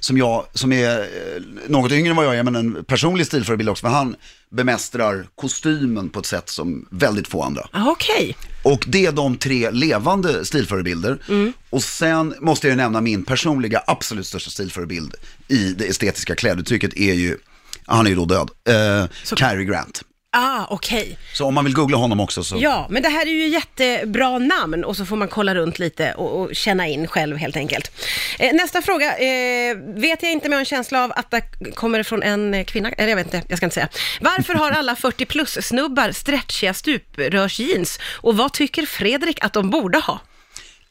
Som 0.00 0.18
jag, 0.18 0.46
som 0.52 0.72
är 0.72 0.98
eh, 0.98 1.42
något 1.68 1.92
yngre 1.92 2.10
än 2.10 2.16
vad 2.16 2.26
jag 2.26 2.36
är, 2.36 2.42
men 2.42 2.54
en 2.56 2.84
personlig 2.84 3.26
stilförebild 3.26 3.68
också. 3.68 3.86
För 3.86 3.88
han 3.94 4.16
bemästrar 4.50 5.26
kostymen 5.34 6.08
på 6.08 6.20
ett 6.20 6.26
sätt 6.26 6.48
som 6.48 6.88
väldigt 6.90 7.28
få 7.28 7.42
andra. 7.42 7.68
Ja, 7.72 7.90
Okej. 7.90 8.36
Och 8.62 8.84
det 8.88 9.06
är 9.06 9.12
de 9.12 9.36
tre 9.36 9.70
levande 9.70 10.44
stilförebilder. 10.44 11.18
Mm. 11.28 11.52
Och 11.70 11.82
sen 11.82 12.34
måste 12.40 12.66
jag 12.66 12.72
ju 12.72 12.76
nämna 12.76 13.00
min 13.00 13.24
personliga 13.24 13.82
absolut 13.86 14.26
största 14.26 14.50
stilförebild 14.50 15.14
i 15.48 15.72
det 15.72 15.84
estetiska 15.84 16.34
kläduttrycket 16.34 16.94
är 16.96 17.14
ju, 17.14 17.38
han 17.86 18.06
är 18.06 18.10
ju 18.10 18.16
då 18.16 18.24
död, 18.24 18.50
eh, 18.68 19.36
Cary 19.36 19.64
Grant. 19.64 20.02
Ah, 20.36 20.66
okej. 20.70 21.18
Så 21.32 21.46
om 21.46 21.54
man 21.54 21.64
vill 21.64 21.74
googla 21.74 21.96
honom 21.96 22.20
också 22.20 22.44
så. 22.44 22.56
Ja, 22.58 22.86
men 22.90 23.02
det 23.02 23.08
här 23.08 23.26
är 23.26 23.30
ju 23.30 23.48
jättebra 23.48 24.38
namn 24.38 24.84
och 24.84 24.96
så 24.96 25.06
får 25.06 25.16
man 25.16 25.28
kolla 25.28 25.54
runt 25.54 25.78
lite 25.78 26.12
och, 26.12 26.40
och 26.40 26.56
känna 26.56 26.86
in 26.88 27.06
själv 27.06 27.36
helt 27.36 27.56
enkelt. 27.56 27.90
Eh, 28.38 28.54
nästa 28.54 28.82
fråga, 28.82 29.06
eh, 29.18 29.76
vet 29.76 30.22
jag 30.22 30.32
inte 30.32 30.48
men 30.48 30.52
jag 30.52 30.56
har 30.56 30.60
en 30.60 30.64
känsla 30.64 31.04
av 31.04 31.12
att 31.16 31.30
det 31.30 31.42
kommer 31.74 32.02
från 32.02 32.22
en 32.22 32.64
kvinna, 32.64 32.90
eller 32.90 33.08
jag 33.08 33.16
vet 33.16 33.34
inte, 33.34 33.42
jag 33.48 33.56
ska 33.58 33.66
inte 33.66 33.74
säga. 33.74 33.88
Varför 34.20 34.54
har 34.54 34.70
alla 34.70 34.96
40 34.96 35.24
plus 35.24 35.66
snubbar 35.68 36.12
stretchiga 36.12 36.74
stuprörsjeans 36.74 37.98
och 38.12 38.36
vad 38.36 38.52
tycker 38.52 38.86
Fredrik 38.86 39.44
att 39.44 39.52
de 39.52 39.70
borde 39.70 39.98
ha? 39.98 40.20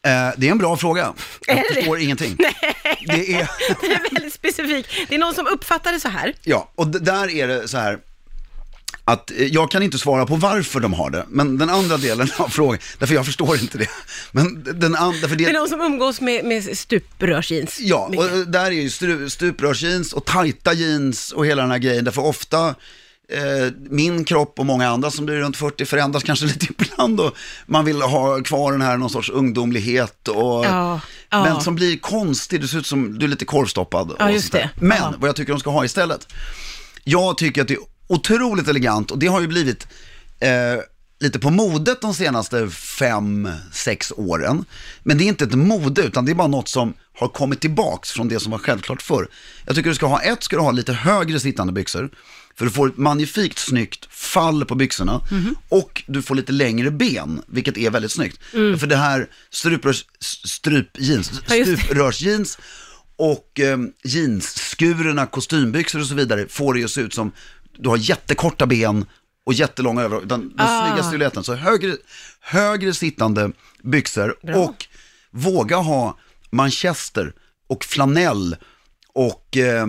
Eh, 0.06 0.30
det 0.36 0.46
är 0.46 0.50
en 0.50 0.58
bra 0.58 0.76
fråga. 0.76 1.02
Är 1.48 1.56
Jag 1.56 1.64
det 1.68 1.74
förstår 1.74 2.00
ingenting. 2.00 2.36
Det 3.06 3.34
är, 3.34 3.50
Det 3.80 3.86
är 3.86 4.14
väldigt 4.14 4.34
specifikt. 4.34 4.88
Det 5.08 5.14
är 5.14 5.18
någon 5.18 5.34
som 5.34 5.46
uppfattar 5.46 5.92
det 5.92 6.00
så 6.00 6.08
här. 6.08 6.34
ja, 6.44 6.72
och 6.74 6.86
där 6.86 7.30
är 7.30 7.48
det 7.48 7.68
så 7.68 7.78
här. 7.78 7.98
Att 9.06 9.30
eh, 9.30 9.46
jag 9.46 9.70
kan 9.70 9.82
inte 9.82 9.98
svara 9.98 10.26
på 10.26 10.36
varför 10.36 10.80
de 10.80 10.92
har 10.92 11.10
det, 11.10 11.24
men 11.28 11.58
den 11.58 11.70
andra 11.70 11.96
delen 11.96 12.28
av 12.36 12.48
frågan, 12.48 12.78
därför 12.98 13.14
jag 13.14 13.26
förstår 13.26 13.60
inte 13.60 13.78
det. 13.78 13.88
Men 14.32 14.64
den 14.80 14.94
andra, 14.94 15.28
för 15.28 15.36
Det 15.36 15.44
är 15.44 15.52
någon 15.52 15.68
som 15.68 15.80
umgås 15.80 16.20
med, 16.20 16.44
med 16.44 16.78
stuprörsjeans. 16.78 17.80
Ja, 17.80 18.08
mycket. 18.10 18.32
och 18.32 18.46
där 18.48 18.66
är 18.66 18.70
ju 18.70 18.90
stuprörsjeans 19.30 20.12
och 20.12 20.24
tajta 20.24 20.72
jeans 20.72 21.32
och 21.32 21.46
hela 21.46 21.62
den 21.62 21.70
här 21.70 21.78
grejen. 21.78 22.04
Därför 22.04 22.24
ofta 22.24 22.68
eh, 23.28 23.72
min 23.90 24.24
kropp 24.24 24.58
och 24.58 24.66
många 24.66 24.88
andra 24.88 25.10
som 25.10 25.26
blir 25.26 25.36
runt 25.36 25.56
40 25.56 25.84
förändras 25.84 26.22
kanske 26.22 26.46
lite 26.46 26.66
ibland 26.78 27.20
och 27.20 27.36
man 27.66 27.84
vill 27.84 28.02
ha 28.02 28.42
kvar 28.42 28.72
den 28.72 28.82
här 28.82 28.96
någon 28.96 29.10
sorts 29.10 29.30
ungdomlighet 29.30 30.28
och 30.28 30.64
Ja, 30.64 31.00
ja. 31.30 31.44
men 31.44 31.60
som 31.60 31.74
blir 31.74 31.96
konstig, 31.96 32.60
du 32.60 32.68
ser 32.68 32.78
ut 32.78 32.86
som 32.86 33.18
du 33.18 33.24
är 33.24 33.30
lite 33.30 33.44
korvstoppad. 33.44 34.12
Ja. 34.18 34.68
Men 34.76 35.02
vad 35.18 35.28
jag 35.28 35.36
tycker 35.36 35.52
de 35.52 35.60
ska 35.60 35.70
ha 35.70 35.84
istället. 35.84 36.28
Jag 37.04 37.38
tycker 37.38 37.62
att 37.62 37.68
det 37.68 37.74
är 37.74 37.93
otroligt 38.06 38.68
elegant 38.68 39.10
och 39.10 39.18
det 39.18 39.26
har 39.26 39.40
ju 39.40 39.46
blivit 39.46 39.86
eh, 40.40 40.80
lite 41.20 41.38
på 41.38 41.50
modet 41.50 42.00
de 42.00 42.14
senaste 42.14 42.70
fem, 42.70 43.48
sex 43.72 44.12
åren. 44.16 44.64
Men 45.02 45.18
det 45.18 45.24
är 45.24 45.28
inte 45.28 45.44
ett 45.44 45.54
mode 45.54 46.02
utan 46.02 46.24
det 46.24 46.32
är 46.32 46.34
bara 46.34 46.48
något 46.48 46.68
som 46.68 46.94
har 47.14 47.28
kommit 47.28 47.60
tillbaks 47.60 48.10
från 48.10 48.28
det 48.28 48.40
som 48.40 48.52
var 48.52 48.58
självklart 48.58 49.02
förr. 49.02 49.28
Jag 49.66 49.76
tycker 49.76 49.90
du 49.90 49.96
ska 49.96 50.06
ha, 50.06 50.20
ett 50.20 50.42
ska 50.42 50.56
du 50.56 50.62
ha 50.62 50.70
lite 50.70 50.92
högre 50.92 51.40
sittande 51.40 51.72
byxor. 51.72 52.10
För 52.56 52.64
du 52.64 52.70
får 52.70 52.88
ett 52.88 52.96
magnifikt 52.96 53.58
snyggt 53.58 54.06
fall 54.14 54.64
på 54.64 54.74
byxorna 54.74 55.20
och 55.68 56.04
du 56.06 56.22
får 56.22 56.34
lite 56.34 56.52
längre 56.52 56.90
ben, 56.90 57.42
vilket 57.46 57.78
är 57.78 57.90
väldigt 57.90 58.12
snyggt. 58.12 58.38
För 58.50 58.86
det 58.86 58.96
här 58.96 59.28
struprörs, 59.50 60.04
strupjeans, 60.44 61.32
stuprörsjeans 61.46 62.58
och 63.16 63.60
eh, 63.60 63.78
jeansskurna 64.04 65.26
kostymbyxor 65.26 66.00
och 66.00 66.06
så 66.06 66.14
vidare 66.14 66.46
får 66.48 66.74
det 66.74 66.80
ju 66.80 66.88
se 66.88 67.00
ut 67.00 67.14
som 67.14 67.32
du 67.78 67.88
har 67.88 67.96
jättekorta 67.96 68.66
ben 68.66 69.06
och 69.46 69.52
jättelånga 69.54 70.02
över, 70.02 70.22
utan 70.24 70.40
den 70.40 70.66
Ah. 70.66 70.86
snygga 70.88 71.02
stiletten. 71.08 71.44
Så 71.44 71.54
högre, 71.54 71.96
högre 72.40 72.94
sittande 72.94 73.50
byxor 73.82 74.36
Bra. 74.42 74.56
och 74.56 74.86
våga 75.30 75.76
ha 75.76 76.18
manchester 76.50 77.32
och 77.66 77.84
flanell 77.84 78.56
och 79.14 79.56
eh, 79.56 79.86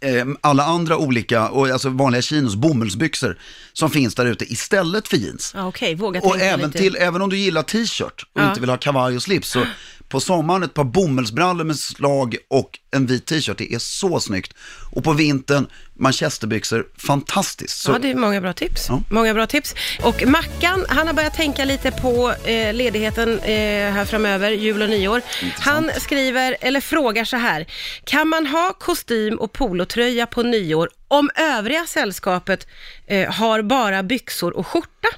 eh, 0.00 0.26
alla 0.40 0.64
andra 0.64 0.96
olika, 0.96 1.48
och 1.48 1.68
alltså 1.68 1.88
vanliga 1.88 2.22
chinos 2.22 2.54
bomullsbyxor 2.56 3.38
som 3.72 3.90
finns 3.90 4.14
där 4.14 4.26
ute 4.26 4.52
istället 4.52 5.08
för 5.08 5.16
jeans. 5.16 5.52
Ja, 5.54 5.66
Okej, 5.68 5.94
våga 5.94 6.20
Och 6.20 6.38
även, 6.40 6.66
lite. 6.66 6.78
till, 6.78 6.96
även 6.96 7.22
om 7.22 7.30
du 7.30 7.36
gillar 7.38 7.62
t-shirt 7.62 8.26
och 8.32 8.40
Ja. 8.40 8.48
inte 8.48 8.60
vill 8.60 8.70
ha 8.70 8.76
kavaj 8.76 9.16
och 9.16 9.22
slips, 9.22 9.48
så 9.50 9.64
på 10.08 10.20
sommaren 10.20 10.62
ett 10.62 10.74
par 10.74 10.84
bomullsbrallor 10.84 11.64
med 11.64 11.78
slag 11.78 12.36
och 12.48 12.78
en 12.90 13.06
vit 13.06 13.26
t-shirt, 13.26 13.58
det 13.58 13.74
är 13.74 13.78
så 13.78 14.20
snyggt. 14.20 14.54
Och 14.90 15.04
på 15.04 15.12
vintern, 15.12 15.66
manchesterbyxor, 15.94 16.86
fantastiskt. 16.96 17.78
Så, 17.78 17.92
Ja, 17.92 17.98
det 17.98 18.10
är 18.10 18.14
många 18.14 18.40
bra 18.40 18.52
tips. 18.52 18.86
Ja. 18.88 19.02
Många 19.10 19.34
bra 19.34 19.46
tips. 19.46 19.74
Och 20.02 20.22
Mackan, 20.26 20.86
han 20.88 21.06
har 21.06 21.14
börjat 21.14 21.34
tänka 21.34 21.64
lite 21.64 21.90
på 21.90 22.34
eh, 22.44 22.74
ledigheten 22.74 23.38
eh, 23.38 23.92
här 23.92 24.04
framöver, 24.04 24.50
jul 24.50 24.82
och 24.82 24.90
nyår. 24.90 25.22
Han 25.58 25.90
skriver, 26.00 26.56
eller 26.60 26.80
frågar 26.80 27.24
så 27.24 27.36
här, 27.36 27.66
kan 28.04 28.28
man 28.28 28.46
ha 28.46 28.72
kostym 28.72 29.38
och 29.38 29.52
polotröja 29.52 30.26
på 30.26 30.42
nyår 30.42 30.90
om 31.08 31.30
övriga 31.34 31.86
sällskapet 31.86 32.66
eh, 33.06 33.32
har 33.32 33.62
bara 33.62 34.02
byxor 34.02 34.56
och 34.56 34.66
skjorta? 34.66 35.08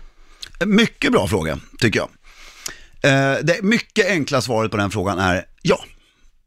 Mycket 0.66 1.12
bra 1.12 1.28
fråga, 1.28 1.58
tycker 1.78 1.98
jag. 1.98 2.08
Eh, 3.02 3.34
det 3.42 3.62
mycket 3.62 4.06
enkla 4.06 4.40
svaret 4.42 4.70
på 4.70 4.76
den 4.76 4.90
frågan 4.90 5.18
är 5.18 5.44
ja, 5.62 5.84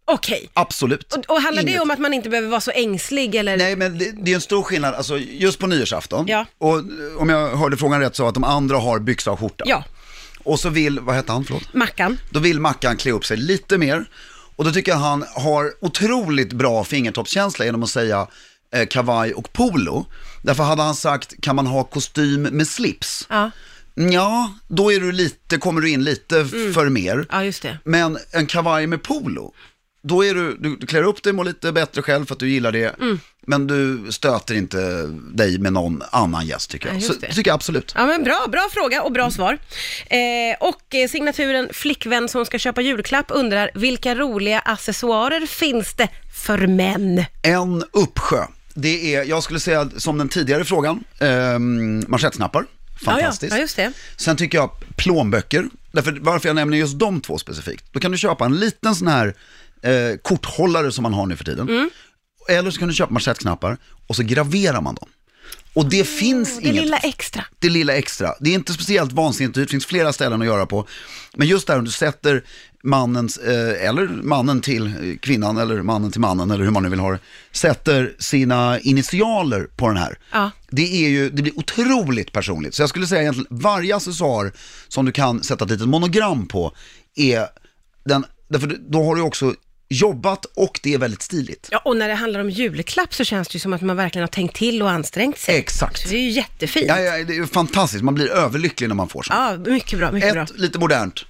Okej. 0.06 0.50
absolut. 0.54 1.14
Och, 1.14 1.36
och 1.36 1.42
handlar 1.42 1.64
det 1.64 1.70
Inget- 1.70 1.82
om 1.82 1.92
att 1.92 2.00
man 2.00 2.14
inte 2.14 2.30
behöver 2.30 2.50
vara 2.50 2.62
så 2.62 2.72
ängslig 2.72 3.36
eller? 3.36 3.58
Nej, 3.58 3.76
men 3.76 3.98
det, 3.98 4.12
det 4.24 4.32
är 4.32 4.36
en 4.36 4.42
stor 4.42 4.64
skillnad, 4.64 4.96
alltså 4.96 5.18
just 5.18 5.60
på 5.60 5.68
nyårsafton. 5.68 6.26
Ja. 6.28 6.46
Och 6.58 6.78
eh, 6.78 6.84
om 7.18 7.30
jag 7.30 7.56
hörde 7.56 7.78
frågan 7.78 8.00
rätt 8.02 8.16
så 8.16 8.28
att 8.28 8.34
de 8.34 8.44
andra 8.44 8.78
har 8.78 9.00
byxa 9.00 9.32
och 9.32 9.40
skjorta. 9.40 9.64
Ja, 9.68 9.84
Och 10.44 10.60
så 10.60 10.70
vill, 10.70 11.00
vad 11.00 11.16
hette 11.16 11.32
han, 11.32 11.46
förlåt? 11.46 11.74
Mackan. 11.74 12.18
Då 12.30 12.40
vill 12.40 12.60
Mackan 12.60 12.98
klä 12.98 13.12
upp 13.12 13.26
sig 13.26 13.38
lite 13.38 13.78
mer. 13.78 14.06
Och 14.56 14.64
då 14.66 14.72
tycker 14.72 14.92
jag 14.92 15.00
han 15.00 15.26
har 15.36 15.74
otroligt 15.82 16.54
bra 16.54 16.84
fingertoppskänsla 16.84 17.66
genom 17.66 17.84
att 17.84 17.90
säga 17.90 18.28
eh, 18.76 18.86
kavaj 18.88 19.34
och 19.34 19.54
polo. 19.54 20.06
Därför 20.42 20.64
hade 20.64 20.82
han 20.84 20.96
sagt, 20.96 21.42
kan 21.42 21.56
man 21.56 21.68
ha 21.68 21.84
kostym 21.84 22.42
med 22.42 22.68
slips? 22.68 23.28
Ja. 23.30 23.52
Ja, 23.96 24.54
då 24.68 24.92
är 24.92 25.00
du 25.00 25.12
lite, 25.12 25.58
kommer 25.58 25.82
du 25.82 25.90
in 25.90 26.04
lite 26.04 26.46
för 26.46 26.90
mer. 26.90 27.26
ja, 27.32 27.44
just 27.44 27.62
det. 27.62 27.78
Men 27.84 28.18
en 28.32 28.46
kavaj 28.46 28.88
med 28.88 29.04
polo, 29.04 29.54
då 30.04 30.26
är 30.26 30.34
du, 30.34 30.58
du, 30.58 30.76
du 30.76 30.88
klär 30.88 31.04
upp 31.04 31.24
dig, 31.24 31.34
mår 31.34 31.44
lite 31.44 31.72
bättre 31.72 32.02
själv 32.02 32.26
för 32.26 32.34
att 32.36 32.40
du 32.40 32.50
gillar 32.50 32.72
det. 32.72 33.00
Mm. 33.02 33.20
Men 33.48 33.68
du 33.68 34.12
stöter 34.12 34.56
inte 34.56 35.06
dig 35.34 35.58
med 35.60 35.74
någon 35.74 36.04
annan 36.12 36.46
gäst 36.46 36.70
tycker 36.70 36.88
jag. 36.88 36.98
Ja, 36.98 37.02
Så 37.02 37.14
tycker 37.14 37.50
jag 37.50 37.56
absolut. 37.56 37.94
Ja 37.96 38.06
men 38.06 38.24
bra, 38.24 38.46
bra 38.52 38.68
fråga 38.72 39.04
och 39.04 39.12
bra 39.12 39.32
svar. 39.32 39.58
Eh, 40.08 40.20
och 40.60 40.96
eh, 40.96 41.10
signaturen 41.10 41.70
flickvän 41.74 42.30
som 42.30 42.46
ska 42.46 42.60
köpa 42.60 42.82
julklapp 42.82 43.26
undrar, 43.30 43.72
vilka 43.74 44.16
roliga 44.16 44.60
accessoarer 44.60 45.46
finns 45.46 45.94
det 45.94 46.10
för 46.46 46.68
män? 46.68 47.26
En 47.42 47.84
uppsjö. 47.92 48.46
Det 48.74 49.16
är, 49.16 49.24
jag 49.24 49.44
skulle 49.44 49.60
säga 49.60 49.90
som 49.98 50.18
den 50.18 50.30
tidigare 50.30 50.66
frågan, 50.66 51.04
eh, 51.20 51.60
manschettknappar. 52.08 52.66
Fantastiskt. 53.06 53.52
Ja, 53.52 53.58
ja, 53.58 53.62
just 53.62 53.76
det. 53.76 53.92
Sen 54.18 54.38
tycker 54.38 54.58
jag 54.58 54.72
plånböcker. 54.96 55.66
Därför, 55.92 56.18
varför 56.22 56.50
jag 56.50 56.56
nämner 56.56 56.78
just 56.78 57.00
de 57.00 57.22
två 57.22 57.38
specifikt. 57.38 57.86
Då 57.92 58.00
kan 58.00 58.12
du 58.12 58.18
köpa 58.18 58.46
en 58.46 58.60
liten 58.60 58.96
sån 58.96 59.08
här 59.08 59.36
eh, 59.82 60.18
korthållare 60.22 60.92
som 60.92 61.04
man 61.04 61.14
har 61.14 61.26
nu 61.26 61.36
för 61.36 61.44
tiden. 61.44 61.70
Mm. 61.70 61.90
Eller 62.50 62.72
så 62.72 62.80
kan 62.80 62.88
du 62.88 62.94
köpa 62.94 63.14
manschettknappar 63.14 63.78
och 64.08 64.16
så 64.16 64.24
graverar 64.24 64.82
man 64.82 64.96
dem. 64.96 65.10
Och 65.74 65.90
det 65.90 66.08
finns 66.08 66.58
Det 66.58 66.64
inget 66.70 66.84
lilla 66.84 66.98
extra. 66.98 67.46
det 67.60 67.70
lilla 67.70 67.96
extra. 67.96 68.34
Det 68.40 68.50
är 68.50 68.54
inte 68.54 68.74
speciellt 68.74 69.12
vansinnigt 69.12 69.56
dyrt, 69.56 69.68
det 69.68 69.72
finns 69.72 69.86
flera 69.86 70.14
ställen 70.14 70.42
att 70.42 70.48
göra 70.48 70.66
på. 70.66 70.88
Men 71.36 71.48
just 71.48 71.68
där 71.68 71.78
om 71.80 71.86
du 71.86 71.92
sätter 71.92 72.44
mannens, 72.84 73.38
eh, 73.38 73.88
eller 73.88 74.08
mannen 74.08 74.62
till 74.62 75.18
kvinnan, 75.22 75.58
eller 75.58 75.82
mannen 75.82 76.12
till 76.12 76.22
mannen, 76.22 76.52
eller 76.52 76.64
hur 76.64 76.72
man 76.72 76.84
nu 76.84 76.90
vill 76.90 77.00
ha 77.00 77.12
det, 77.12 77.20
sätter 77.52 78.16
sina 78.20 78.80
initialer 78.80 79.68
på 79.76 79.88
den 79.88 79.98
här. 79.98 80.18
Ja. 80.32 80.52
Det, 80.70 81.06
är 81.06 81.10
ju, 81.10 81.30
det 81.30 81.42
blir 81.42 81.60
otroligt 81.60 82.32
personligt. 82.32 82.76
Så 82.76 82.82
jag 82.82 82.90
skulle 82.90 83.08
säga 83.08 83.22
egentligen, 83.22 83.48
varje 83.50 83.96
accessoar 83.96 84.52
som 84.88 85.06
du 85.06 85.12
kan 85.12 85.44
sätta 85.44 85.66
ett 85.66 85.72
litet 85.72 85.88
monogram 85.88 86.48
på, 86.48 86.74
är 87.16 87.48
den, 88.06 88.26
därför 88.50 88.78
då 88.90 89.04
har 89.04 89.16
du 89.16 89.22
också 89.22 89.56
jobbat 89.90 90.46
och 90.46 90.80
det 90.84 90.94
är 90.94 90.98
väldigt 90.98 91.22
stiligt. 91.22 91.68
Ja, 91.72 91.82
och 91.86 91.98
när 91.98 92.08
det 92.08 92.16
handlar 92.16 92.40
om 92.40 92.50
julklapp 92.50 93.14
så 93.14 93.24
känns 93.24 93.48
det 93.48 93.54
ju 93.54 93.60
som 93.60 93.74
att 93.74 93.82
man 93.82 93.96
verkligen 93.96 94.24
har 94.24 94.28
tänkt 94.28 94.56
till 94.56 94.82
och 94.82 94.92
ansträngt 94.92 95.40
sig. 95.40 95.56
Exakt. 95.56 96.02
Så 96.02 96.10
det 96.10 96.16
är 96.16 96.22
ju 96.22 96.30
jättefint. 96.30 96.86
Ja, 96.88 97.00
ja, 97.00 97.24
det 97.24 97.34
är 97.34 97.38
ju 97.38 97.48
fantastiskt, 97.48 98.04
man 98.04 98.16
blir 98.16 98.30
överlycklig 98.30 98.88
när 98.88 98.96
man 98.96 99.10
får 99.10 99.24
sånt. 99.24 99.40
Ja, 99.66 99.72
mycket 99.72 100.00
bra, 100.00 100.12
mycket 100.12 100.34
bra. 100.34 100.44
Ett 100.44 100.60
lite 100.60 100.80
modernt 100.80 101.26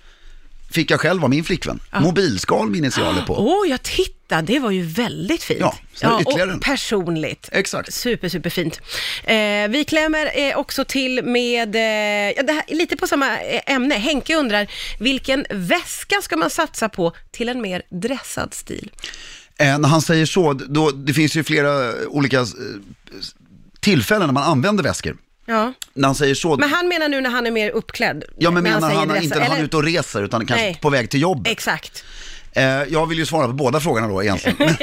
fick 0.74 0.92
jag 0.92 1.00
själv 1.00 1.24
av 1.24 1.30
min 1.30 1.44
flickvän. 1.44 1.80
Mobilskal 2.02 2.70
med 2.70 2.78
initialer 2.78 3.22
på. 3.22 3.36
Åh, 3.38 3.70
jag 3.70 3.84
tittar, 3.84 4.42
det 4.42 4.60
var 4.60 4.72
ju 4.72 4.82
väldigt 4.82 5.44
fint. 5.44 5.60
Ja, 5.60 5.76
det 6.02 6.22
ytterligare 6.22 6.50
en. 6.50 6.56
och 6.56 6.62
personligt. 6.62 7.50
Exakt. 7.52 7.94
Super, 7.94 8.30
super 8.30 8.54
Eh, 9.24 9.70
vi 9.70 9.86
klämmer 9.88 10.32
eh, 10.36 10.58
också 10.58 10.86
till 10.86 11.24
med, 11.24 11.76
eh, 11.76 11.82
ja, 11.82 12.54
här, 12.54 12.76
lite 12.76 12.98
på 12.98 13.08
samma 13.08 13.40
eh, 13.40 13.74
ämne. 13.74 13.96
Henke 13.96 14.36
undrar, 14.36 14.68
vilken 15.00 15.46
väska 15.50 16.22
ska 16.22 16.38
man 16.38 16.50
satsa 16.50 16.90
på 16.90 17.14
till 17.32 17.50
en 17.50 17.62
mer 17.62 17.82
dressad 17.90 18.54
stil? 18.54 18.92
Eh, 19.58 19.80
när 19.80 19.90
han 19.90 20.02
säger 20.02 20.26
så, 20.26 20.54
då, 20.54 20.92
det 20.92 21.14
finns 21.14 21.36
ju 21.36 21.44
flera 21.44 21.94
olika 22.08 22.46
tillfällen 23.80 24.28
när 24.28 24.34
man 24.34 24.44
använder 24.44 24.84
väskor. 24.84 25.18
Ja. 25.46 25.74
När 25.94 26.08
han 26.08 26.16
säger 26.16 26.36
så, 26.36 26.58
Men 26.58 26.70
han 26.70 26.88
menar 26.88 27.10
nu 27.10 27.22
när 27.22 27.30
han 27.30 27.48
är 27.48 27.52
mer 27.52 27.70
uppklädd? 27.70 28.24
ja 28.38 28.52
men 28.52 28.64
menar 28.64 28.90
han, 28.94 29.08
dressad, 29.08 29.24
inte 29.24 29.40
när 29.40 29.46
han 29.48 29.58
är 29.58 29.64
ute 29.64 29.78
och 29.78 29.84
reser 29.84 30.24
utan 30.24 30.46
kanske 30.46 30.66
Nej. 30.66 30.80
på 30.82 30.90
väg 30.90 31.10
till 31.10 31.22
jobbet. 31.22 31.52
Exakt. 31.52 32.04
Eh, 32.52 32.64
jag 32.66 33.06
vill 33.10 33.18
ju 33.18 33.26
svara 33.26 33.48
på 33.48 33.54
båda 33.54 33.80
frågorna 33.80 34.08
då 34.08 34.24
egentligen. 34.24 34.58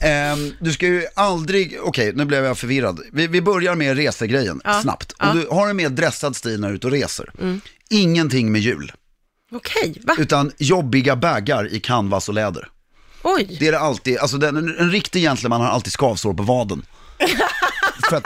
Ehm, 0.00 0.52
du 0.60 0.72
ska 0.72 0.86
ju 0.86 1.06
aldrig, 1.14 1.78
okej 1.82 2.12
nu 2.14 2.24
blev 2.24 2.44
jag 2.44 2.58
förvirrad. 2.58 3.00
Vi, 3.12 3.26
vi 3.26 3.40
börjar 3.42 3.74
med 3.74 3.96
resegrejen 3.96 4.60
Ja, 4.64 4.80
snabbt. 4.82 5.14
ja. 5.18 5.30
Om 5.30 5.40
du 5.40 5.46
har 5.50 5.68
en 5.68 5.76
mer 5.76 5.88
dressad 5.88 6.36
stil 6.36 6.60
när 6.60 6.68
du 6.68 6.72
är 6.74 6.76
ute 6.76 6.86
och 6.86 6.92
reser, 6.92 7.30
ingenting 7.90 8.52
med 8.52 8.60
jul, 8.60 8.92
Okej, 9.52 10.00
va? 10.04 10.14
utan 10.18 10.52
jobbiga 10.58 11.16
bägar 11.16 11.72
i 11.74 11.80
canvas 11.80 12.28
och 12.28 12.34
läder. 12.34 12.68
Oj. 13.22 13.56
Det 13.60 13.68
är 13.68 13.72
det 13.72 13.78
alltid, 13.78 14.18
alltså 14.18 14.36
den, 14.36 14.56
en, 14.56 14.78
en 14.78 14.90
riktig 14.90 15.22
gentleman 15.22 15.60
har 15.60 15.68
alltid 15.68 15.92
skavsår 15.92 16.34
på 16.34 16.42
vaden. 16.42 16.82
För 18.10 18.16
att 18.16 18.24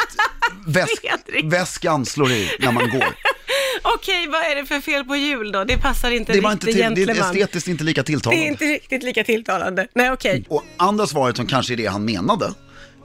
väs, 0.72 0.88
Fredrik. 1.00 1.52
väskan 1.52 2.06
slår 2.06 2.30
i 2.30 2.50
när 2.58 2.72
man 2.72 2.90
går. 2.90 3.04
Okej, 3.82 4.26
vad 4.28 4.42
är 4.42 4.56
det 4.56 4.66
för 4.66 4.80
fel 4.80 5.04
på 5.04 5.16
jul 5.16 5.52
då? 5.52 5.64
Det 5.64 5.76
passar 5.78 6.10
inte 6.10 6.32
Det, 6.32 6.40
var 6.40 6.50
riktigt 6.50 6.68
till, 6.68 6.78
det 6.78 6.84
är 6.84 6.88
gentleman. 7.06 7.30
estetiskt 7.30 7.68
inte 7.68 7.84
lika 7.84 8.00
Det 8.02 8.06
tilltalande. 8.06 8.42
är 8.44 8.48
inte 8.48 8.64
riktigt 8.64 9.02
lika 9.02 9.24
tilltalande. 9.24 9.86
Nej, 9.94 10.10
okej. 10.10 10.44
Och 10.48 10.64
andra 10.76 11.06
svaret 11.06 11.36
som 11.36 11.46
kanske 11.46 11.74
är 11.74 11.76
det 11.76 11.86
han 11.86 12.04
menade, 12.04 12.52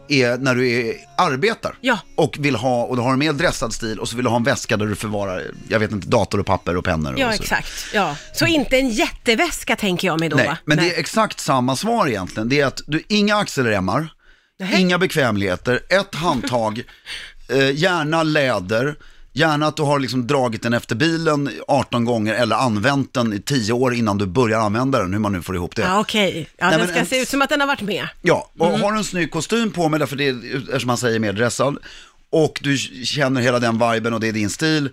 är 0.10 0.38
när 0.38 0.56
du 0.56 0.72
är, 0.72 0.96
arbetar 1.18 1.78
Ja. 1.82 2.00
och 2.16 2.36
vill 2.40 2.56
ha, 2.56 2.84
och 2.84 2.96
du 2.96 3.02
har 3.02 3.14
en 3.14 3.20
mer 3.20 3.34
dressad 3.34 3.74
stil 3.74 4.00
och 4.00 4.10
så 4.10 4.16
vill 4.16 4.24
du 4.26 4.30
ha 4.30 4.38
en 4.38 4.44
väska 4.44 4.78
där 4.78 4.86
du 4.86 4.96
förvarar, 4.96 5.44
jag 5.70 5.80
vet 5.80 5.92
inte, 5.92 6.08
dator 6.08 6.40
och 6.40 6.46
papper 6.46 6.78
och 6.78 6.86
pennor. 6.86 7.16
Ja, 7.18 7.28
och 7.28 7.34
så. 7.36 7.44
exakt. 7.44 7.72
Ja. 7.94 8.16
Så 8.34 8.46
inte 8.46 8.78
en 8.78 8.90
jätteväska 8.90 9.76
tänker 9.76 10.08
jag 10.08 10.20
mig 10.20 10.30
då, 10.30 10.36
Nej, 10.38 10.48
va? 10.48 10.58
men 10.66 10.78
det 10.78 10.96
är 10.96 11.00
exakt 11.00 11.40
samma 11.40 11.76
svar 11.76 12.08
egentligen. 12.08 12.50
Det 12.50 12.60
är 12.62 12.66
att 12.66 12.82
du, 12.88 13.04
inga 13.08 13.36
axelremmar, 13.38 14.08
inga 14.78 14.98
bekvämligheter, 14.98 15.80
ett 15.90 16.16
handtag, 16.16 16.84
eh, 17.48 17.72
gärna 17.76 18.24
läder, 18.24 18.96
gärna 19.34 19.68
att 19.68 19.78
du 19.78 19.84
har 19.84 20.00
liksom 20.00 20.28
dragit 20.28 20.62
den 20.64 20.74
efter 20.74 20.96
bilen 20.96 21.50
18 21.68 22.06
gånger 22.06 22.34
eller 22.34 22.56
använt 22.56 23.14
den 23.14 23.34
i 23.34 23.40
10 23.42 23.74
år 23.74 23.94
innan 23.94 24.18
du 24.18 24.26
börjar 24.26 24.60
använda 24.60 25.00
den, 25.00 25.14
hur 25.14 25.20
man 25.20 25.32
nu 25.34 25.42
får 25.42 25.56
ihop 25.56 25.76
det. 25.76 25.82
Ja, 25.82 26.00
okej. 26.00 26.50
Ja, 26.58 26.66
Nej, 26.66 26.72
den 26.72 26.80
men 26.80 26.90
ska 26.90 27.00
en- 27.00 27.06
se 27.06 27.22
ut 27.22 27.30
som 27.30 27.42
att 27.42 27.50
den 27.50 27.60
har 27.60 27.68
varit 27.68 27.82
med. 27.82 28.08
Ja, 28.22 28.50
och 28.58 28.68
Mm. 28.68 28.82
har 28.82 28.92
du 28.92 28.98
en 28.98 29.04
snygg 29.04 29.32
kostym 29.32 29.72
på 29.72 29.90
mig, 29.90 30.00
därför 30.00 30.16
det 30.16 30.28
är, 30.28 30.58
eftersom 30.60 30.88
man 30.88 30.98
säger 30.98 31.20
mer 31.20 31.34
dressad, 31.34 31.78
och 32.30 32.60
du 32.64 32.78
känner 32.78 33.42
hela 33.42 33.60
den 33.60 33.74
viben 33.92 34.14
och 34.14 34.20
det 34.20 34.28
är 34.28 34.32
din 34.34 34.50
stil, 34.50 34.90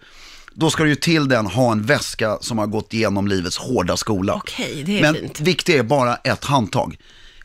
då 0.55 0.71
ska 0.71 0.83
du 0.83 0.89
ju 0.89 0.97
till 0.97 1.29
den 1.29 1.47
ha 1.47 1.73
en 1.73 1.83
väska 1.83 2.39
som 2.41 2.59
har 2.59 2.67
gått 2.67 2.95
igenom 2.95 3.29
livets 3.29 3.57
hårda 3.59 3.97
skola. 3.97 4.35
Okej, 4.35 4.83
det 4.87 4.99
är 4.99 5.03
Men 5.03 5.15
fint. 5.15 5.41
viktigt 5.41 5.75
är 5.77 5.83
bara 5.83 6.17
ett 6.17 6.45
handtag. 6.45 6.97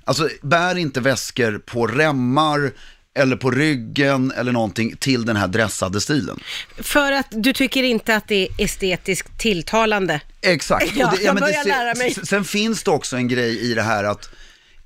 Alltså, 0.04 0.30
bär 0.42 0.78
inte 0.78 1.00
väskor 1.00 1.60
på 1.66 1.88
remmar 1.88 2.72
eller 3.18 3.36
på 3.36 3.52
ryggen 3.52 4.32
eller 4.38 4.52
någonting 4.52 4.96
till 4.98 5.26
den 5.26 5.36
här 5.36 5.48
dressade 5.48 6.02
stilen. 6.02 6.40
För 6.78 7.12
att 7.12 7.28
du 7.30 7.54
tycker 7.54 7.84
inte 7.84 8.16
att 8.16 8.28
det 8.28 8.36
är 8.48 8.64
estetiskt 8.64 9.40
tilltalande. 9.40 10.22
Exakt. 10.42 10.92
Ja, 10.96 11.14
jag 11.22 11.34
men 11.34 11.42
börjar 11.42 11.66
lära 11.66 11.96
mig. 11.96 12.14
Sen 12.24 12.46
finns 12.46 12.84
det 12.84 12.92
också 12.92 13.16
en 13.16 13.28
grej 13.28 13.60
i 13.72 13.74
det 13.74 13.82
här 13.82 14.04
att 14.04 14.30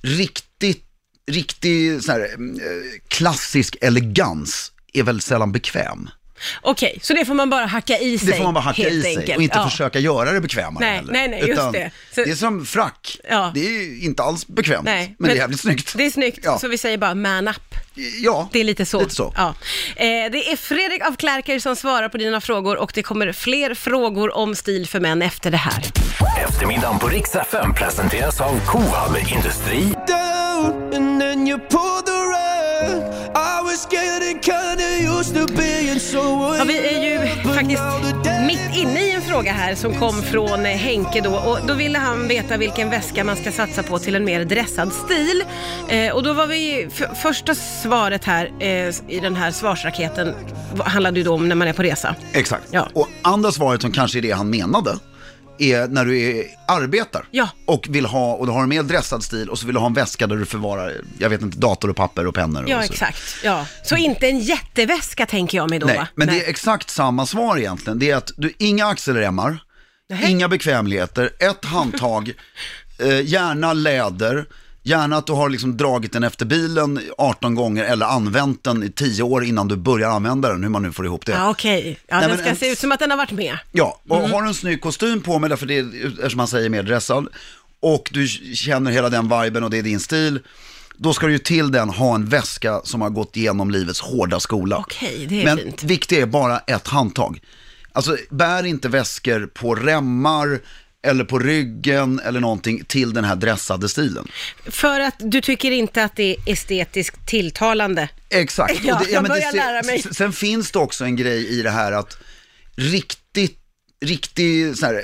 riktigt, 0.01 0.83
riktig 1.31 2.03
så 2.03 2.11
här, 2.11 2.19
eh, 2.19 2.27
klassisk 3.07 3.75
elegans 3.81 4.71
är 4.93 5.03
väl 5.03 5.21
sällan 5.21 5.51
bekväm. 5.51 6.09
Okej, 6.61 6.99
så 7.01 7.13
det 7.13 7.25
får 7.25 7.33
man 7.33 7.49
bara 7.49 7.65
hacka 7.65 7.97
i 7.97 8.17
sig 8.17 8.27
Det 8.27 8.37
får 8.37 8.43
man 8.43 8.53
bara 8.53 8.59
hacka 8.59 8.89
i 8.89 9.01
sig 9.01 9.17
enkelt. 9.17 9.37
och 9.37 9.43
inte 9.43 9.57
ja. 9.57 9.69
försöka 9.69 9.99
göra 9.99 10.31
det 10.31 10.41
bekvämare 10.41 10.85
Nej, 10.85 10.95
heller. 10.95 11.13
nej, 11.13 11.27
nej, 11.27 11.39
just 11.39 11.51
Utan 11.51 11.71
det. 11.71 11.91
Så- 12.15 12.23
det 12.23 12.31
är 12.31 12.35
som 12.35 12.65
frack. 12.65 13.17
Ja. 13.29 13.51
Det 13.55 13.59
är 13.59 14.03
inte 14.03 14.23
alls 14.23 14.47
bekvämt, 14.47 14.85
Nej, 14.85 15.15
men, 15.19 15.29
det 15.29 15.35
är 15.35 15.37
jävligt 15.37 15.59
snyggt. 15.59 15.93
Det 15.97 16.05
är 16.05 16.09
snyggt, 16.11 16.39
Ja. 16.43 16.59
så 16.59 16.67
vi 16.67 16.77
säger 16.77 16.97
bara 16.97 17.15
man 17.15 17.47
up. 17.47 17.70
Ja, 17.95 18.49
Det 18.51 18.59
är 18.59 18.63
lite 18.63 18.85
så. 18.85 18.99
Lite 18.99 19.15
så. 19.15 19.33
Ja. 19.37 19.53
Eh, 19.95 20.05
det 20.31 20.51
är 20.51 20.55
Fredrik 20.57 21.07
av 21.07 21.15
Klärker 21.15 21.59
som 21.59 21.75
svarar 21.75 22.09
på 22.09 22.17
dina 22.17 22.41
frågor 22.41 22.77
och 22.77 22.91
det 22.95 23.03
kommer 23.03 23.31
fler 23.31 23.73
frågor 23.73 24.35
om 24.35 24.55
stil 24.55 24.87
för 24.87 24.99
män 24.99 25.21
efter 25.21 25.51
det 25.51 25.57
här. 25.57 25.83
Eftermiddagen 26.49 26.99
på 26.99 27.07
Rix 27.07 27.35
FM 27.35 27.73
presenteras 27.73 28.41
av 28.41 28.59
Kohalle 28.65 29.19
Industri 29.19 29.81
down 30.07 30.93
and 30.95 31.19
then 31.21 31.47
you 31.47 31.59
pulled 31.59 32.05
the 32.05 32.11
rug. 32.11 33.03
I 33.35 33.61
was 33.63 33.87
getting 33.91 34.39
kinda 34.41 35.17
used 35.19 35.35
to 35.47 35.53
being 35.53 35.99
so 35.99 36.55
Ja, 36.57 36.63
vi 36.63 36.77
är 36.77 37.03
ju 37.03 37.19
faktiskt 37.53 37.81
mitt 38.51 38.77
inne 38.77 39.01
i 39.01 39.11
en 39.11 39.21
fråga 39.21 39.51
här 39.51 39.75
som 39.75 39.93
kom 39.93 40.21
från 40.21 40.65
Henke 40.65 41.21
då 41.21 41.35
och 41.35 41.57
då 41.67 41.73
ville 41.73 41.99
han 41.99 42.27
veta 42.27 42.57
vilken 42.57 42.89
väska 42.89 43.23
man 43.23 43.35
ska 43.35 43.51
satsa 43.51 43.83
på 43.83 43.99
till 43.99 44.15
en 44.15 44.25
mer 44.25 44.45
dressad 44.45 44.93
stil. 44.93 45.43
Eh, 45.89 46.13
och 46.15 46.23
då 46.23 46.33
var 46.33 46.47
vi, 46.47 46.87
f- 46.91 47.09
första 47.21 47.55
svaret 47.55 48.25
här 48.25 48.51
eh, 48.59 48.67
i 49.07 49.19
den 49.21 49.35
här 49.35 49.51
svarsraketen 49.51 50.33
handlade 50.85 51.17
ju 51.19 51.23
då 51.23 51.33
om 51.33 51.49
när 51.49 51.55
man 51.55 51.67
är 51.67 51.73
på 51.73 51.83
resa. 51.83 52.15
Exakt. 52.33 52.63
Ja. 52.71 52.87
Och 52.93 53.07
andra 53.21 53.51
svaret 53.51 53.81
som 53.81 53.91
kanske 53.91 54.19
är 54.19 54.21
det 54.21 54.31
han 54.31 54.49
menade, 54.49 54.91
är 55.61 55.87
när 55.87 56.05
du 56.05 56.21
är, 56.21 56.45
arbetar 56.67 57.25
Ja. 57.31 57.49
och 57.65 57.87
vill 57.89 58.05
ha, 58.05 58.33
och 58.33 58.45
du 58.45 58.51
har 58.51 58.63
en 58.63 58.69
mer 58.69 58.83
dressad 58.83 59.23
stil 59.23 59.49
och 59.49 59.59
så 59.59 59.65
vill 59.65 59.73
du 59.73 59.79
ha 59.79 59.87
en 59.87 59.93
väska 59.93 60.27
där 60.27 60.35
du 60.35 60.45
förvarar, 60.45 60.93
jag 61.17 61.29
vet 61.29 61.41
inte, 61.41 61.57
dator 61.57 61.89
och 61.89 61.95
papper 61.95 62.27
och 62.27 62.35
pennor. 62.35 62.65
Ja, 62.67 62.77
och 62.77 62.83
så. 62.85 62.93
exakt. 62.93 63.21
Ja. 63.43 63.65
Så 63.83 63.95
inte 63.95 64.27
en 64.29 64.39
jätteväska 64.39 65.25
tänker 65.25 65.57
jag 65.57 65.69
mig 65.69 65.79
då 65.79 65.87
Nej, 65.87 65.97
va? 65.97 66.07
men 66.15 66.27
det 66.27 66.45
är 66.45 66.49
exakt 66.49 66.89
samma 66.89 67.25
svar 67.25 67.57
egentligen. 67.57 67.99
Det 67.99 68.11
är 68.11 68.15
att 68.15 68.31
du, 68.37 68.53
inga 68.57 68.85
axelremmar, 68.87 69.63
Nej. 70.09 70.31
inga 70.31 70.47
bekvämligheter, 70.47 71.29
ett 71.39 71.65
handtag, 71.65 72.33
eh, 72.99 73.21
gärna 73.21 73.73
läder, 73.73 74.45
gärna 74.83 75.17
att 75.17 75.27
du 75.27 75.33
har 75.33 75.49
liksom 75.49 75.77
dragit 75.77 76.13
den 76.13 76.23
efter 76.23 76.45
bilen 76.45 76.99
18 77.17 77.55
gånger 77.55 77.83
eller 77.83 78.05
använt 78.05 78.63
den 78.63 78.83
i 78.83 78.89
10 78.91 79.23
år 79.23 79.43
innan 79.43 79.67
du 79.67 79.75
börjar 79.75 80.09
använda 80.09 80.49
den, 80.49 80.63
hur 80.63 80.69
man 80.69 80.83
nu 80.83 80.91
får 80.91 81.05
ihop 81.05 81.25
det. 81.25 81.31
Ja, 81.31 81.49
okej. 81.49 81.99
Ja, 82.07 82.15
Nej, 82.15 82.21
den 82.21 82.29
men 82.29 82.39
ska 82.39 82.49
en- 82.49 82.55
se 82.55 82.71
ut 82.71 82.79
som 82.79 82.91
att 82.91 82.99
den 82.99 83.09
har 83.11 83.17
varit 83.17 83.31
med. 83.31 83.57
Ja, 83.71 84.01
och 84.09 84.17
Mm. 84.19 84.31
har 84.31 84.41
du 84.41 84.47
en 84.47 84.53
snygg 84.53 84.81
kostym 84.81 85.21
på 85.21 85.39
mig, 85.39 85.49
därför 85.49 85.65
det 85.65 85.77
är, 85.77 86.05
eftersom 86.13 86.37
man 86.37 86.47
säger 86.47 86.69
mer 86.69 86.83
dressad, 86.83 87.27
och 87.79 88.09
du 88.13 88.27
känner 88.27 88.91
hela 88.91 89.09
den 89.09 89.29
viben 89.41 89.63
och 89.63 89.69
det 89.69 89.77
är 89.77 89.83
din 89.83 89.99
stil, 89.99 90.39
då 90.97 91.13
ska 91.13 91.25
du 91.25 91.31
ju 91.33 91.39
till 91.39 91.71
den 91.71 91.89
ha 91.89 92.15
en 92.15 92.25
väska 92.25 92.81
som 92.83 93.01
har 93.01 93.09
gått 93.09 93.37
igenom 93.37 93.71
livets 93.71 93.99
hårda 94.01 94.39
skola. 94.39 94.77
Okej, 94.77 95.25
det 95.29 95.41
är 95.41 95.45
Men 95.45 95.57
fint. 95.57 95.83
viktigt 95.83 96.19
är 96.19 96.25
bara 96.25 96.59
ett 96.59 96.87
handtag. 96.87 97.41
Alltså 97.93 98.17
bär 98.29 98.65
inte 98.65 98.89
väskor 98.89 99.49
på 99.53 99.75
remmar 99.75 100.59
eller 101.07 101.23
på 101.23 101.39
ryggen 101.39 102.19
eller 102.19 102.39
någonting 102.39 102.83
till 102.87 103.13
den 103.13 103.23
här 103.23 103.35
dressade 103.35 103.89
stilen. 103.89 104.27
För 104.65 104.99
att 104.99 105.15
du 105.19 105.41
tycker 105.41 105.71
inte 105.71 106.03
att 106.03 106.15
det 106.15 106.23
är 106.35 106.35
estetiskt 106.45 107.27
tilltalande. 107.27 108.09
Exakt. 108.29 108.79
Ja, 108.83 108.99
Och 108.99 109.05
jag 109.11 109.23
börjar 109.23 109.53
lära 109.53 109.83
mig. 109.83 110.01
Sen 110.11 110.33
finns 110.33 110.71
det 110.71 110.79
också 110.79 111.03
en 111.05 111.15
grej 111.15 111.47
i 111.47 111.61
det 111.61 111.69
här 111.69 111.91
att 111.91 112.17
riktigt, 112.75 113.59
riktig 114.05 114.77
så 114.77 114.85
här, 114.85 114.95
eh, 114.95 115.01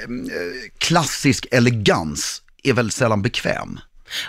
klassisk 0.77 1.47
elegans 1.51 2.41
är 2.63 2.73
väl 2.73 2.91
sällan 2.91 3.21
bekväm. 3.21 3.79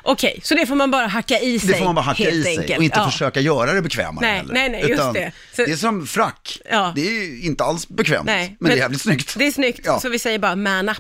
Okej, 0.03 0.41
så 0.43 0.55
det 0.55 0.67
får 0.67 0.75
man 0.75 0.91
bara 0.91 1.07
hacka 1.07 1.39
i 1.41 1.59
sig 1.59 1.69
Det 1.69 1.75
får 1.79 1.85
man 1.85 1.95
bara 1.95 2.01
hacka 2.03 2.23
helt 2.25 2.37
i 2.37 2.43
sig 2.43 2.59
enkelt. 2.59 2.79
och 2.79 2.85
inte 2.85 2.99
Ja. 2.99 3.11
försöka 3.11 3.41
göra 3.41 3.73
det 3.73 3.83
bekvämare 3.83 4.27
Nej, 4.27 4.37
heller. 4.37 4.55
nej, 4.55 4.69
nej, 4.71 4.81
just 4.81 4.93
Utan 4.93 5.13
det. 5.15 5.33
Så- 5.57 5.65
det 5.65 5.73
är 5.73 5.77
som 5.77 6.07
frack. 6.07 6.59
Ja. 6.71 6.93
Det 6.97 7.01
är 7.09 7.45
inte 7.45 7.65
alls 7.65 7.89
bekvämt, 7.89 8.27
Nej, 8.27 8.57
men, 8.61 8.71
det 8.71 8.77
är 8.77 8.79
jävligt 8.79 9.01
snyggt. 9.01 9.35
Det 9.39 9.47
är 9.47 9.53
snyggt, 9.53 9.81
Ja. 9.85 10.01
så 10.01 10.09
vi 10.09 10.19
säger 10.19 10.39
bara 10.39 10.57
man 10.57 10.89
up. 10.89 10.97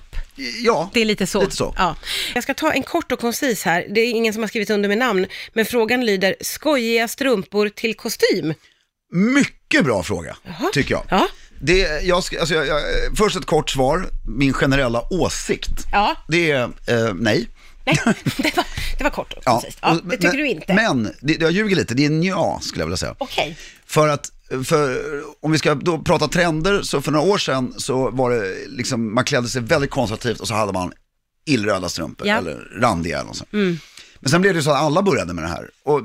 Ja, 0.64 0.90
Det 0.94 1.00
är 1.00 1.04
lite 1.04 1.26
så. 1.26 1.40
Lite 1.40 1.56
så. 1.56 1.74
Ja. 1.76 1.96
Jag 2.34 2.42
ska 2.42 2.54
ta 2.54 2.72
en 2.72 2.82
kort 2.82 3.12
och 3.12 3.20
koncis 3.20 3.62
här. 3.64 3.86
Det 3.90 4.00
är 4.00 4.10
ingen 4.10 4.32
som 4.32 4.42
har 4.42 4.48
skrivit 4.48 4.70
under 4.70 4.88
med 4.88 4.98
namn, 4.98 5.26
men 5.52 5.66
frågan 5.66 6.06
lyder, 6.06 6.36
skojiga 6.40 7.08
strumpor 7.08 7.68
till 7.68 7.94
kostym? 7.96 8.54
Mycket 9.12 9.84
bra 9.84 10.02
fråga, 10.02 10.36
tycker 10.72 10.94
jag. 10.94 11.04
Ja. 11.10 11.28
Det, 11.60 12.02
jag, 12.02 12.24
ska, 12.24 12.40
alltså 12.40 12.54
jag, 12.54 12.66
jag, 12.66 12.80
först 13.16 13.36
ett 13.36 13.46
kort 13.46 13.70
svar, 13.70 14.06
min 14.28 14.52
generella 14.52 15.02
åsikt. 15.12 15.70
Ja. 15.92 16.16
Det 16.28 16.50
är 16.50 16.62
eh, 16.64 17.14
nej. 17.14 17.48
Nej, 18.06 18.14
det 18.36 18.56
var, 18.56 18.66
det 18.98 19.04
var 19.04 19.10
kort 19.10 19.32
och. 19.32 19.42
Ja, 19.46 19.62
och- 19.80 20.00
det 20.04 20.16
tycker 20.16 20.28
men, 20.28 20.36
du 20.36 20.48
inte? 20.48 20.74
Men, 20.74 21.14
det, 21.20 21.40
jag 21.40 21.52
ljuger 21.52 21.76
lite, 21.76 21.94
det 21.94 22.02
är 22.02 22.06
en 22.06 22.22
ja 22.22 22.60
skulle 22.62 22.80
jag 22.82 22.86
vilja 22.86 22.96
säga. 22.96 23.14
Okej. 23.18 23.58
För 23.86 24.08
att, 24.08 24.32
för, 24.64 25.00
om 25.40 25.52
vi 25.52 25.58
ska 25.58 25.74
då 25.74 25.98
prata 25.98 26.28
trender, 26.28 26.82
så 26.82 27.02
för 27.02 27.12
några 27.12 27.26
år 27.32 27.38
sedan 27.38 27.74
så 27.76 28.10
var 28.10 28.30
det 28.30 28.54
liksom, 28.68 29.14
man 29.14 29.24
klädde 29.24 29.48
sig 29.48 29.62
väldigt 29.62 29.90
konservativt 29.90 30.40
och 30.40 30.48
så 30.48 30.54
hade 30.54 30.72
man 30.72 30.92
illröda 31.44 31.88
strumpor 31.88 32.26
Ja. 32.26 32.38
eller 32.38 32.54
randiga 32.80 33.16
eller 33.16 33.26
något 33.26 33.36
sånt. 33.36 33.50
Men 34.20 34.30
sen 34.30 34.40
blev 34.40 34.54
det 34.54 34.62
så 34.62 34.70
att 34.70 34.76
alla 34.82 35.02
började 35.02 35.32
med 35.34 35.44
det 35.44 35.48
här. 35.48 35.70
Och 35.84 36.00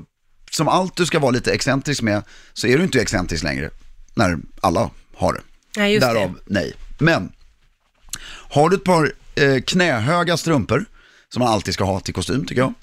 som 0.52 0.68
allt 0.68 0.96
du 0.96 1.06
ska 1.06 1.20
vara 1.20 1.32
lite 1.32 1.54
excentrisk 1.54 2.02
med, 2.02 2.24
så 2.54 2.68
är 2.68 2.78
du 2.78 2.84
inte 2.84 3.02
excentrisk 3.02 3.44
längre 3.44 3.70
när 4.14 4.38
alla 4.62 4.90
har 5.16 5.34
det. 5.34 5.42
Ja, 5.76 5.88
just 5.88 6.08
det. 6.08 6.14
Därav 6.14 6.40
nej. 6.46 6.74
Men, 7.00 7.32
har 8.50 8.70
du 8.70 8.76
ett 8.76 8.84
par 8.84 9.14
eh, 9.36 9.62
knähöga 9.62 10.38
strumpor, 10.38 10.86
som 11.34 11.40
man 11.40 11.54
alltid 11.54 11.74
ska 11.74 11.84
ha 11.84 12.00
till 12.00 12.14
kostym 12.14 12.46
tycker 12.46 12.62
jag, 12.62 12.74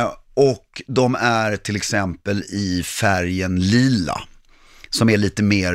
eh, 0.00 0.12
och 0.34 0.82
de 0.86 1.14
är 1.20 1.56
till 1.56 1.76
exempel 1.76 2.42
i 2.42 2.82
färgen 2.82 3.60
lila, 3.60 4.20
som 4.90 5.10
är 5.10 5.16
lite 5.16 5.42
mer 5.42 5.74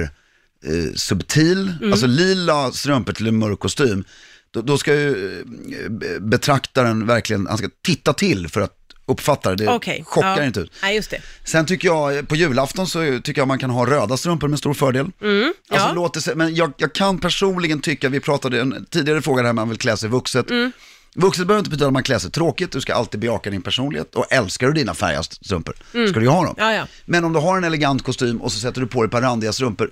eh, 0.65 0.93
subtil, 0.95 1.73
Mm. 1.81 1.91
alltså 1.91 2.07
lila 2.07 2.71
strumpor 2.71 3.13
till 3.13 3.27
en 3.27 3.37
mörk 3.37 3.59
kostym, 3.59 4.03
då, 4.51 4.61
då 4.61 4.77
ska 4.77 4.93
ju 4.93 5.39
eh, 5.41 6.19
betraktaren 6.21 7.07
verkligen, 7.07 7.47
han 7.47 7.57
ska 7.57 7.69
titta 7.85 8.13
till 8.13 8.47
för 8.49 8.61
att 8.61 8.77
uppfatta 9.05 9.55
det, 9.55 9.67
Okej. 9.67 10.03
chockar 10.05 10.37
ja. 10.37 10.43
inte 10.45 10.59
ut. 10.59 10.71
Nej, 10.81 10.95
just 10.95 11.09
det. 11.11 11.21
Sen 11.45 11.65
tycker 11.65 11.87
jag, 11.87 12.27
på 12.27 12.35
julafton 12.35 12.87
så 12.87 13.19
tycker 13.23 13.41
jag 13.41 13.47
man 13.47 13.59
kan 13.59 13.69
ha 13.69 13.85
röda 13.85 14.17
strumpor 14.17 14.47
med 14.47 14.59
stor 14.59 14.73
fördel. 14.73 15.05
Alltså, 15.05 15.25
Mm, 15.25 15.53
ja. 15.69 15.91
låt 15.95 16.13
det, 16.13 16.21
se- 16.21 16.35
men 16.35 16.55
jag, 16.55 16.73
jag 16.77 16.93
kan 16.93 17.19
personligen 17.19 17.81
tycka, 17.81 18.09
vi 18.09 18.19
pratade 18.19 18.61
en 18.61 18.85
tidigare 18.89 19.21
fråga 19.21 19.43
där 19.43 19.53
man 19.53 19.69
vill 19.69 19.77
klä 19.77 19.97
sig 19.97 20.09
vuxet. 20.09 20.49
Mm. 20.49 20.71
Vuxet 21.15 21.47
behöver 21.47 21.59
inte 21.59 21.69
betyda 21.69 21.87
att 21.87 21.93
man 21.93 22.03
klär 22.03 22.19
sig 22.19 22.31
tråkigt, 22.31 22.71
du 22.71 22.81
ska 22.81 22.93
alltid 22.93 23.19
bejaka 23.19 23.49
din 23.49 23.61
personlighet 23.61 24.15
och 24.15 24.25
älskar 24.33 24.67
du 24.67 24.73
dina 24.73 24.93
färgade 24.93 25.23
strumpor 25.23 25.73
ska 26.09 26.19
du 26.19 26.25
ju 26.25 26.31
ha 26.31 26.45
dem. 26.45 26.55
Mm. 26.57 26.69
Ja, 26.69 26.75
ja. 26.79 26.87
Men 27.05 27.23
om 27.23 27.33
du 27.33 27.39
har 27.39 27.57
en 27.57 27.63
elegant 27.63 28.03
kostym 28.03 28.41
och 28.41 28.51
så 28.51 28.59
sätter 28.59 28.81
du 28.81 28.87
på 28.87 29.01
dig 29.01 29.05
ett 29.05 29.11
par 29.11 29.21
randiga 29.21 29.53
strumpor, 29.53 29.91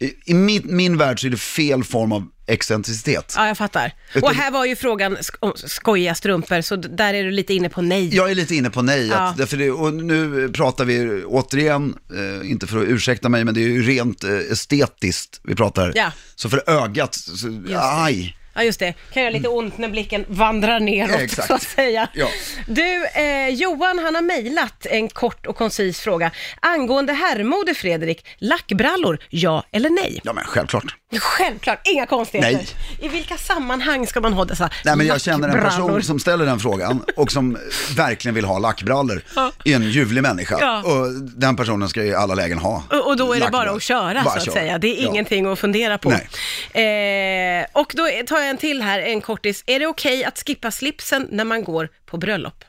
i, 0.00 0.12
i 0.30 0.34
min, 0.34 0.62
min 0.76 0.98
värld 0.98 1.20
så 1.20 1.26
är 1.26 1.30
det 1.30 1.36
fel 1.36 1.84
form 1.84 2.12
av 2.12 2.28
excentricitet. 2.46 3.34
Ja, 3.36 3.46
jag 3.48 3.58
fattar. 3.58 3.92
Utan- 4.14 4.22
Och 4.30 4.34
här 4.36 4.50
var 4.50 4.64
ju 4.64 4.76
frågan 4.76 5.16
om 5.40 5.52
skojiga 5.56 6.14
strumpor, 6.14 6.60
så 6.60 6.76
där 6.76 7.14
är 7.14 7.24
du 7.24 7.30
lite 7.30 7.54
inne 7.54 7.68
på 7.68 7.82
nej. 7.82 8.16
Jag 8.16 8.30
är 8.30 8.34
lite 8.34 8.54
inne 8.54 8.70
på 8.70 8.82
nej, 8.82 9.06
Ja. 9.06 9.16
att, 9.16 9.36
därför 9.36 9.56
det, 9.56 9.70
och 9.70 9.94
nu 9.94 10.48
pratar 10.52 10.84
vi 10.84 11.24
återigen, 11.24 11.94
eh, 12.42 12.50
inte 12.50 12.66
för 12.66 12.78
att 12.82 12.88
ursäkta 12.88 13.28
mig, 13.28 13.44
men 13.44 13.54
det 13.54 13.60
är 13.60 13.68
ju 13.68 13.82
rent 13.82 14.24
eh, 14.24 14.30
estetiskt 14.30 15.40
vi 15.44 15.54
pratar. 15.54 15.92
Ja. 15.94 16.12
Så 16.34 16.48
för 16.50 16.70
ögat, 16.70 17.14
så, 17.14 17.48
aj. 17.80 18.36
Ja, 18.56 18.62
just 18.62 18.80
det. 18.80 18.94
Kan 19.12 19.22
göra 19.22 19.30
lite 19.32 19.48
ont 19.48 19.78
när 19.78 19.88
blicken 19.88 20.24
vandrar 20.28 20.80
neråt, 20.80 21.20
exakt. 21.20 21.48
så 21.48 21.54
att 21.54 21.62
säga. 21.62 22.08
Ja. 22.14 22.28
Du, 22.66 23.06
eh, 23.06 23.48
Johan, 23.48 23.98
han 23.98 24.14
har 24.14 24.22
mejlat 24.22 24.86
en 24.86 25.08
kort 25.08 25.46
och 25.46 25.56
koncis 25.56 26.00
fråga. 26.00 26.30
Angående 26.60 27.12
herrmode, 27.12 27.74
Fredrik, 27.74 28.26
lackbrallor, 28.38 29.18
ja 29.30 29.64
eller 29.72 29.90
nej? 29.90 30.20
Ja 30.24 30.32
men 30.32 30.44
självklart. 30.44 30.96
Självklart, 31.20 31.80
inga 31.84 32.06
konstigheter. 32.06 32.52
Nej. 32.52 32.66
I 33.00 33.08
vilka 33.08 33.36
sammanhang 33.36 34.06
ska 34.06 34.20
man 34.20 34.32
ha 34.32 34.44
dessa 34.44 34.70
Nej 34.84 34.96
men 34.96 35.06
jag 35.06 35.20
känner 35.20 35.48
en 35.48 35.62
person 35.64 36.02
som 36.02 36.18
ställer 36.20 36.46
den 36.46 36.60
frågan 36.60 37.04
och 37.16 37.32
som 37.32 37.58
verkligen 37.96 38.34
vill 38.34 38.44
ha 38.44 38.58
lackbrallor, 38.58 39.22
Ja. 39.36 39.52
är 39.64 39.74
en 39.76 39.90
ljuvlig 39.90 40.22
människa. 40.22 40.56
Ja. 40.60 40.82
Och 40.82 41.12
den 41.22 41.56
personen 41.56 41.88
ska 41.88 42.02
i 42.02 42.14
alla 42.14 42.34
lägen 42.34 42.58
ha 42.58 42.82
Och, 42.90 43.06
och 43.06 43.16
då 43.16 43.34
är 43.34 43.40
det 43.40 43.48
bara 43.50 43.70
att 43.70 43.82
köra 43.82 44.22
Bara 44.22 44.32
så 44.34 44.38
att 44.38 44.44
köra. 44.44 44.54
säga. 44.54 44.78
Det 44.78 44.98
är 44.98 45.02
Ja. 45.02 45.08
ingenting 45.08 45.46
att 45.46 45.58
fundera 45.58 45.98
på. 45.98 46.10
Eh, 46.12 47.66
och 47.72 47.92
då 47.96 48.08
tar 48.26 48.40
jag 48.40 48.45
en 48.46 48.56
till 48.58 48.82
här, 48.82 48.98
en 48.98 49.20
kortis. 49.20 49.64
Är 49.66 49.78
det 49.80 49.86
okej 49.86 50.24
att 50.24 50.42
skippa 50.46 50.70
slipsen 50.70 51.28
när 51.30 51.44
man 51.44 51.64
går 51.64 51.88
på 52.06 52.16
bröllop? 52.16 52.64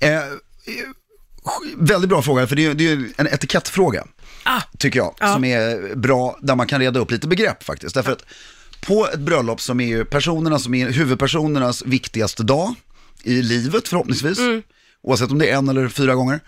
Eh, 0.00 0.14
eh, 0.14 0.22
väldigt 1.76 2.08
bra 2.08 2.22
fråga, 2.22 2.46
för 2.46 2.56
det 2.56 2.66
är, 2.66 2.74
det 2.74 2.88
är 2.92 3.06
en 3.16 3.26
etikettfråga. 3.26 4.06
Ah, 4.44 4.60
tycker 4.78 4.98
jag, 4.98 5.14
Ja. 5.20 5.32
som 5.34 5.44
är 5.44 5.94
bra, 5.94 6.38
där 6.42 6.54
man 6.56 6.66
kan 6.66 6.80
reda 6.80 7.00
upp 7.00 7.10
lite 7.10 7.28
begrepp 7.28 7.62
faktiskt. 7.62 7.94
Därför 7.94 8.12
att 8.12 8.24
på 8.86 9.08
ett 9.08 9.20
bröllop 9.20 9.60
som 9.60 9.80
är 9.80 9.86
ju 9.86 10.04
personerna 10.04 10.58
som 10.58 10.74
är 10.74 10.88
huvudpersonernas 10.90 11.82
viktigaste 11.86 12.42
dag 12.42 12.74
i 13.22 13.42
livet 13.42 13.88
förhoppningsvis, 13.88 14.38
Mm. 14.38 14.62
oavsett 15.02 15.30
om 15.30 15.38
det 15.38 15.50
är 15.50 15.56
en 15.56 15.68
eller 15.68 15.88
fyra 15.88 16.14
gånger, 16.14 16.40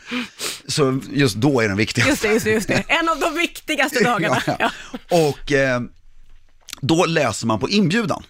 så 0.67 1.01
just 1.13 1.37
då 1.37 1.61
är 1.61 1.69
den 1.69 1.77
viktigast. 1.77 2.09
just 2.11 2.23
det, 2.23 2.29
just 2.33 2.45
det, 2.45 2.51
just 2.53 2.69
det. 2.69 2.85
En 2.89 3.09
av 3.09 3.19
de 3.21 3.35
viktigaste 3.35 4.05
dagarna. 4.05 4.43
Ja. 4.47 4.57
ja. 4.59 4.71
Och 5.29 5.53
eh, 5.53 5.81
då 6.87 7.05
läser 7.07 7.47
man 7.47 7.61
på 7.61 7.69
inbjudan. 7.71 8.23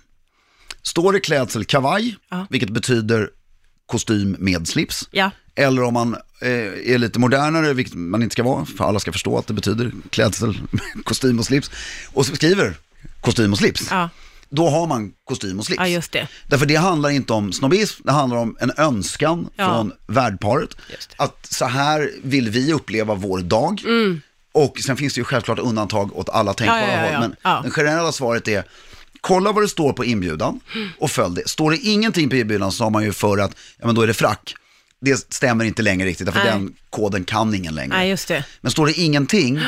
Står 0.83 1.12
det 1.12 1.21
klädsel 1.21 1.64
kavaj, 1.64 2.16
Ja. 2.31 2.47
vilket 2.51 2.71
betyder 2.71 3.31
kostym 3.87 4.37
med 4.38 4.69
slips. 4.69 5.09
Ja. 5.11 5.31
Eller 5.55 5.83
om 5.83 5.95
man 5.95 6.14
eh, 6.42 6.49
är 6.95 6.99
lite 6.99 7.19
modernare, 7.19 7.73
vilket 7.75 7.95
man 7.95 8.23
inte 8.23 8.33
ska 8.33 8.42
vara, 8.42 8.64
för 8.64 8.85
alla 8.85 9.01
ska 9.01 9.12
förstå 9.12 9.38
att 9.38 9.47
det 9.47 9.55
betyder 9.55 9.92
klädsel, 10.11 10.59
kostym 11.05 11.38
och 11.38 11.45
slips. 11.45 11.71
Och 12.12 12.27
skriver 12.27 12.75
kostym 13.21 13.53
och 13.53 13.59
slips. 13.59 13.87
Ja. 13.90 14.09
Då 14.49 14.69
har 14.69 14.87
man 14.87 15.12
kostym 15.25 15.59
och 15.59 15.66
slips. 15.66 15.79
Ja, 15.81 15.88
just 15.88 16.12
det. 16.12 16.29
Därför 16.49 16.66
det 16.66 16.77
handlar 16.77 17.11
inte 17.11 17.33
om 17.33 17.53
snobbism, 17.53 18.03
det 18.05 18.12
handlar 18.12 18.37
om 18.38 18.57
en 18.61 18.73
önskan 18.77 19.49
Ja. 19.57 19.64
från 19.75 19.92
värdparet. 20.07 20.77
Att 21.16 21.47
så 21.51 21.64
här 21.66 22.11
vill 22.23 22.51
vi 22.51 22.73
uppleva 22.73 23.14
vår 23.14 23.38
dag. 23.38 23.83
Och 24.57 24.79
sen 24.79 24.97
finns 24.97 25.14
det 25.14 25.19
ju 25.19 25.25
självklart 25.25 25.59
undantag 25.59 26.16
åt 26.16 26.29
alla 26.29 26.55
tänkbara 26.55 26.81
Ja, 26.81 26.87
ja, 26.87 27.12
ja, 27.12 27.19
håll. 27.19 27.35
Men 27.42 27.62
det 27.62 27.71
generella 27.71 28.12
svaret 28.12 28.49
är, 28.49 28.64
kolla 29.21 29.53
vad 29.53 29.64
det 29.64 29.69
står 29.69 29.92
på 29.92 30.05
inbjudan 30.05 30.61
och 30.99 31.11
följ 31.11 31.35
det. 31.35 31.49
Står 31.49 31.71
det 31.71 31.77
ingenting 31.77 32.29
på 32.29 32.37
inbjudan 32.37 32.73
så 32.73 32.85
har 32.85 32.90
man 32.90 33.05
ju 33.05 33.12
för 33.12 33.38
att, 33.38 33.57
ja 33.79 33.87
men 33.87 33.95
då 33.95 34.03
är 34.03 34.07
det 34.07 34.14
frack. 34.14 34.55
Det 35.01 35.35
stämmer 35.35 35.64
inte 35.64 35.83
längre 35.83 36.07
riktigt, 36.07 36.27
därför 36.27 36.45
Nej. 36.45 36.53
den 36.53 36.75
koden 36.90 37.25
kan 37.25 37.55
ingen 37.55 37.75
längre. 37.75 37.97
Nej, 37.97 38.09
just 38.09 38.29
det. 38.29 38.45
Men 38.61 38.71
står 38.71 38.87
det 38.87 38.92
ingenting, 38.92 39.61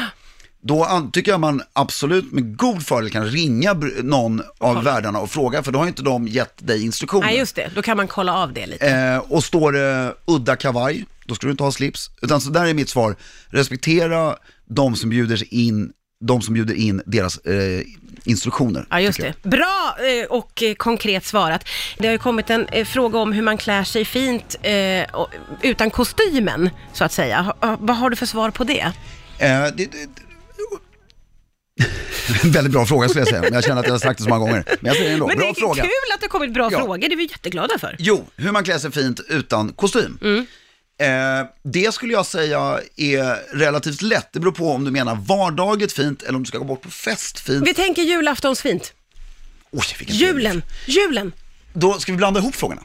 då 0.61 1.11
tycker 1.13 1.31
jag 1.31 1.41
man 1.41 1.63
absolut 1.73 2.33
med 2.33 2.57
god 2.57 2.87
fördel 2.87 3.11
kan 3.11 3.27
ringa 3.27 3.77
någon 4.03 4.43
av 4.59 4.85
värdarna 4.85 5.19
och 5.19 5.31
fråga, 5.31 5.63
för 5.63 5.73
då 5.73 5.79
har 5.79 5.87
inte 5.87 6.03
de 6.03 6.29
gett 6.29 6.67
dig 6.67 6.85
instruktioner. 6.85 7.27
Nej, 7.27 7.39
just 7.39 7.57
det. 7.57 7.71
Då 7.75 7.83
kan 7.83 7.97
man 7.97 8.09
kolla 8.09 8.35
av 8.35 8.53
det 8.53 8.67
lite. 8.67 8.89
Eh, 8.89 9.19
och 9.19 9.45
står 9.45 9.73
det 9.73 10.15
udda 10.27 10.57
kavaj, 10.57 11.07
då 11.27 11.35
ska 11.35 11.47
du 11.47 11.51
inte 11.51 11.63
ha 11.63 11.73
slips. 11.73 12.11
Utan 12.23 12.41
så 12.41 12.51
där 12.51 12.67
är 12.67 12.75
mitt 12.75 12.89
svar, 12.89 13.17
respektera 13.51 14.37
de 14.71 14.97
som 14.97 15.11
bjuder 15.11 15.55
in, 15.55 15.93
de 16.25 16.43
som 16.43 16.55
bjuder 16.55 16.75
in 16.75 17.03
deras 17.07 17.39
eh, 17.39 17.83
instruktioner. 18.25 18.87
Ja, 18.91 19.01
just 19.01 19.21
det. 19.21 19.43
Bra 19.43 19.97
eh, 19.99 20.27
och 20.31 20.63
eh, 20.63 20.75
konkret 20.75 21.25
svarat. 21.25 21.65
Det 21.99 22.07
har 22.07 22.13
ju 22.13 22.19
kommit 22.19 22.51
en 22.51 22.67
eh, 22.67 22.85
fråga 22.85 23.19
om 23.19 23.33
hur 23.33 23.43
man 23.43 23.57
klär 23.57 23.85
sig 23.85 24.05
fint 24.05 24.57
eh, 24.63 25.05
utan 25.63 25.91
kostymen, 25.91 26.71
så 26.93 27.05
att 27.05 27.13
säga. 27.13 27.55
Vad 27.81 27.97
har 27.97 28.11
du 28.11 28.17
för 28.17 28.27
svar 28.27 28.51
på 28.51 28.65
det? 28.65 28.81
Eh, 28.81 28.93
det, 29.39 29.71
det, 29.77 30.09
en 32.45 32.51
väldigt 32.53 32.73
bra 32.73 32.87
fråga 32.87 33.09
skulle 33.09 33.21
jag 33.21 33.29
säga, 33.29 33.43
men 33.43 33.53
jag 33.53 33.65
känner 33.65 33.81
att 33.81 33.87
jag 33.87 33.95
har 33.95 33.99
sagt 33.99 34.19
det 34.19 34.25
så 34.25 34.31
många 34.31 34.41
gånger. 34.47 34.65
Men 34.81 34.87
jag 34.89 34.97
säger 34.97 35.09
det 35.09 35.15
ändå, 35.15 35.27
Men 35.27 35.37
bra 35.39 35.47
det 35.47 35.51
är 35.51 35.55
fråga. 35.55 35.83
kul 35.83 35.91
att 36.15 36.21
det 36.21 36.25
har 36.25 36.29
kommit 36.29 36.53
bra 36.55 36.69
Ja. 36.73 36.79
frågor, 36.79 36.99
det 36.99 37.07
är 37.15 37.17
vi 37.17 37.23
jätteglada 37.31 37.79
för. 37.79 37.97
Jo, 37.99 38.25
hur 38.37 38.53
man 38.53 38.65
klär 38.65 38.79
sig 38.79 38.93
fint 38.93 39.21
utan 39.29 39.73
kostym. 39.73 40.19
Mm. 40.23 40.47
Eh, 40.99 41.47
det 41.63 41.95
skulle 41.95 42.13
jag 42.13 42.27
säga 42.27 42.81
är 42.97 43.57
relativt 43.57 44.03
lätt. 44.03 44.29
Det 44.33 44.41
beror 44.41 44.53
på 44.53 44.73
om 44.73 44.85
du 44.85 44.91
menar 44.91 45.15
vardagligt 45.15 45.93
fint 45.93 46.23
eller 46.23 46.37
om 46.37 46.43
du 46.43 46.49
ska 46.49 46.59
gå 46.59 46.65
bort 46.65 46.83
på 46.83 46.91
fest 46.91 47.41
fint. 47.41 47.69
Vi 47.69 47.75
tänker 47.75 48.03
julaftonsfint. 48.03 48.93
Oj, 49.71 49.85
vilken 49.99 50.17
Julen, 50.17 50.63
julen. 50.87 51.33
då 51.73 51.93
ska 51.99 52.13
vi 52.13 52.19
blanda 52.19 52.41
ihop 52.41 52.55
frågorna. 52.55 52.83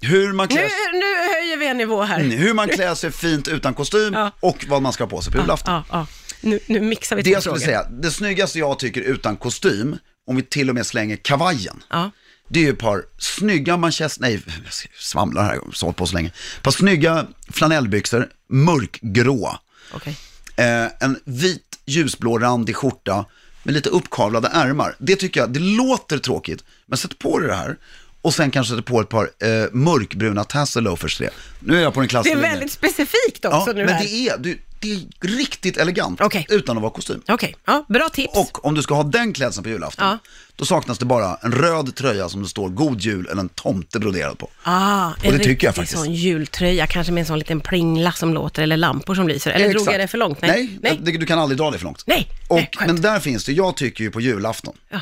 Hur, 0.00 0.32
man 0.32 0.46
Nu, 0.50 0.54
klär, 0.54 0.92
nu 0.92 1.34
höjer 1.34 1.56
vi 1.56 1.66
en 1.66 1.76
nivå 1.76 2.02
här. 2.02 2.20
Mm, 2.20 2.30
hur 2.38 2.54
man 2.54 2.68
klär 2.68 2.94
sig 2.94 3.12
fint 3.12 3.48
utan 3.48 3.74
kostym 3.74 4.14
Ja. 4.14 4.30
och 4.40 4.64
vad 4.68 4.82
man 4.82 4.92
ska 4.92 5.04
ha 5.04 5.08
på 5.10 5.22
sig 5.22 5.32
på 5.32 5.38
julafton. 5.38 5.74
Ja, 5.74 5.84
ja. 5.90 6.06
Nu, 6.40 6.60
nu 6.66 6.80
mixar 6.80 7.16
vi 7.16 7.22
Det 7.22 7.30
två 7.30 7.34
jag 7.34 7.42
skulle 7.42 7.54
frågor. 7.60 7.66
säga, 7.66 7.84
det 7.90 8.10
snyggaste 8.10 8.58
jag 8.58 8.78
tycker 8.78 9.00
utan 9.00 9.36
kostym, 9.36 9.96
om 10.26 10.36
vi 10.36 10.42
till 10.42 10.68
och 10.68 10.74
med 10.74 10.86
slänger 10.86 11.16
kavajen, 11.16 11.82
Ja. 11.90 12.10
Det 12.48 12.60
är 12.60 12.64
ju 12.64 12.70
ett 12.70 12.78
par 12.78 13.02
snygga 13.18 13.76
manchester, 13.76 14.22
nej, 14.22 14.42
jag 14.64 14.72
svamlar 15.02 15.42
här, 15.44 15.54
jag 15.54 15.86
har 15.86 15.92
på 15.92 16.06
så 16.06 16.14
länge. 16.14 16.28
Ett 16.56 16.62
par 16.62 16.70
snygga 16.70 17.26
flanellbyxor, 17.50 18.28
mörkgrå. 18.48 19.58
Okej. 19.94 20.16
Eh, 20.56 20.86
en 21.00 21.20
vit 21.24 21.78
ljusblå 21.86 22.38
randig 22.38 22.76
skjorta 22.76 23.24
med 23.62 23.74
lite 23.74 23.88
uppkavlade 23.88 24.48
ärmar. 24.52 24.96
Det 24.98 25.16
tycker 25.16 25.40
jag, 25.40 25.50
det 25.52 25.60
låter 25.60 26.18
tråkigt, 26.18 26.64
men 26.86 26.98
sätt 26.98 27.18
på 27.18 27.38
dig 27.38 27.48
det 27.48 27.54
här. 27.54 27.76
Och 28.22 28.34
sen 28.34 28.50
kanske 28.50 28.70
sätta 28.70 28.82
på 28.82 29.00
ett 29.00 29.08
par 29.08 29.30
eh, 29.38 29.48
mörkbruna 29.72 30.44
tassel 30.44 30.84
loafers 30.84 31.16
till 31.16 31.26
det. 31.26 31.32
Nu 31.60 31.76
är 31.78 31.82
jag 31.82 31.94
på 31.94 32.00
den 32.00 32.06
Det 32.06 32.10
klassiska 32.10 32.32
är 32.32 32.36
linjen. 32.42 32.52
väldigt 32.58 32.72
specifikt 32.72 33.44
också 33.44 33.58
Ja, 33.66 33.72
nu 33.72 33.84
men 33.84 33.94
här. 33.94 34.02
det 34.04 34.28
är, 34.28 34.38
du, 34.38 34.58
det 34.84 34.92
är 35.28 35.36
riktigt 35.36 35.76
elegant 35.76 36.20
Okej. 36.20 36.46
utan 36.48 36.76
att 36.76 36.82
vara 36.82 36.92
kostym. 36.92 37.22
Okej, 37.28 37.56
ja, 37.64 37.84
bra 37.88 38.08
tips. 38.08 38.36
Och 38.38 38.64
om 38.64 38.74
du 38.74 38.82
ska 38.82 38.94
ha 38.94 39.02
den 39.02 39.32
klädseln 39.32 39.62
på 39.64 39.68
julafton, 39.70 40.06
Ja. 40.06 40.18
då 40.56 40.64
saknas 40.64 40.98
det 40.98 41.04
bara 41.04 41.36
en 41.42 41.52
röd 41.52 41.96
tröja 41.96 42.28
som 42.28 42.42
det 42.42 42.48
står 42.48 42.68
God 42.68 43.00
Jul 43.00 43.26
eller 43.26 43.40
en 43.40 43.48
tomte 43.48 43.98
broderad 43.98 44.38
på. 44.38 44.50
Ah, 44.62 45.10
Och 45.26 45.32
det 45.32 45.38
tycker 45.38 45.66
jag 45.66 45.74
faktiskt. 45.74 45.98
En 45.98 46.04
sån 46.04 46.14
jultröja, 46.14 46.86
kanske 46.86 47.12
med 47.12 47.20
en 47.20 47.26
sån 47.26 47.38
liten 47.38 47.60
plingla 47.60 48.12
som 48.12 48.34
låter, 48.34 48.62
eller 48.62 48.76
lampor 48.76 49.14
som 49.14 49.28
lyser. 49.28 49.50
Eller 49.50 49.68
drog 49.68 49.76
Exakt. 49.82 49.92
jag 49.92 50.00
det 50.00 50.08
för 50.08 50.18
långt? 50.18 50.40
Nej, 50.42 50.78
Det, 50.82 51.12
du 51.12 51.26
kan 51.26 51.38
aldrig 51.38 51.58
dra 51.58 51.70
det 51.70 51.78
för 51.78 51.84
långt. 51.84 52.02
Nej, 52.06 52.28
Och, 52.48 52.56
nej, 52.56 52.68
men 52.86 53.00
där 53.00 53.20
finns 53.20 53.44
det, 53.44 53.52
jag 53.52 53.76
tycker 53.76 54.04
ju 54.04 54.10
på 54.10 54.20
julafton, 54.20 54.74
Ja. 54.90 55.00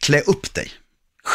klä 0.00 0.20
upp 0.20 0.54
dig. 0.54 0.70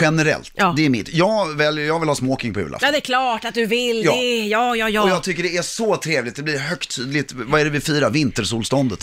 Generellt, 0.01 0.51
Ja. 0.55 0.73
det 0.77 0.85
är 0.85 0.89
mitt. 0.89 1.09
Jag, 1.13 1.55
väljer, 1.57 1.85
jag 1.85 1.99
vill 1.99 2.09
ha 2.09 2.15
smoking 2.15 2.53
på 2.53 2.59
julafton. 2.59 2.85
Ja, 2.87 2.91
det 2.91 2.97
är 2.97 3.01
klart 3.01 3.45
att 3.45 3.53
du 3.53 3.65
vill 3.65 4.03
Ja. 4.05 4.11
det. 4.15 4.45
Ja, 4.47 4.75
ja, 4.75 4.89
ja. 4.89 5.03
Och 5.03 5.09
jag 5.09 5.23
tycker 5.23 5.43
det 5.43 5.57
är 5.57 5.61
så 5.61 5.97
trevligt, 5.97 6.35
det 6.35 6.43
blir 6.43 6.57
högtidligt, 6.57 7.31
vad 7.35 7.61
är 7.61 7.65
det 7.65 7.71
vi 7.71 7.79
firar? 7.79 8.09
Vintersolståndet. 8.09 8.99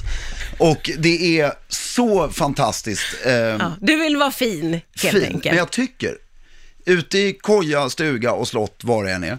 Och 0.58 0.90
det 0.98 1.40
är 1.40 1.52
så 1.68 2.28
fantastiskt. 2.28 3.06
ehm, 3.24 3.32
ja. 3.60 3.72
Du 3.80 3.96
vill 3.96 4.16
vara 4.16 4.30
fin, 4.30 4.72
helt 4.72 4.82
fint. 5.14 5.24
enkelt. 5.24 5.44
Men 5.44 5.56
jag 5.56 5.70
tycker, 5.70 6.14
ute 6.86 7.18
i 7.18 7.32
koja, 7.32 7.90
stuga 7.90 8.32
och 8.32 8.48
slott, 8.48 8.80
var 8.84 9.04
det 9.04 9.12
än 9.12 9.24
är, 9.24 9.38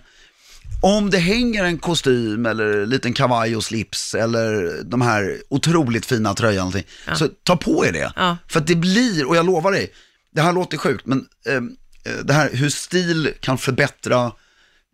om 0.84 1.10
det 1.10 1.18
hänger 1.18 1.64
en 1.64 1.78
kostym 1.78 2.46
eller 2.46 2.78
en 2.84 2.90
liten 2.90 3.14
kavaj 3.14 3.56
och 3.56 3.64
slips 3.64 4.16
eller 4.16 4.80
de 4.84 5.02
här 5.02 5.38
otroligt 5.50 6.06
fina 6.06 6.34
tröjan, 6.34 6.58
någonting, 6.58 6.84
så 7.16 7.28
ta 7.44 7.56
på 7.58 7.86
er 7.86 7.92
det. 7.92 8.12
Ja. 8.16 8.38
För 8.48 8.60
att 8.60 8.68
det 8.68 8.76
blir, 8.76 9.26
och 9.28 9.36
jag 9.36 9.46
lovar 9.46 9.72
dig, 9.72 9.92
det 10.36 10.42
här 10.42 10.54
låter 10.54 10.78
sjukt, 10.78 11.06
men 11.06 11.26
ehm, 11.50 11.70
eh, 12.06 12.26
det 12.26 12.34
här 12.34 12.50
hur 12.54 12.70
stil 12.70 13.34
kan 13.40 13.58
förbättra 13.58 14.32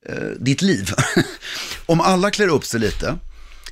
eh, 0.09 0.15
ditt 0.39 0.61
liv. 0.61 0.91
om 1.85 2.01
alla 2.01 2.31
klär 2.31 2.47
upp 2.47 2.65
sig 2.65 2.79
lite, 2.79 3.15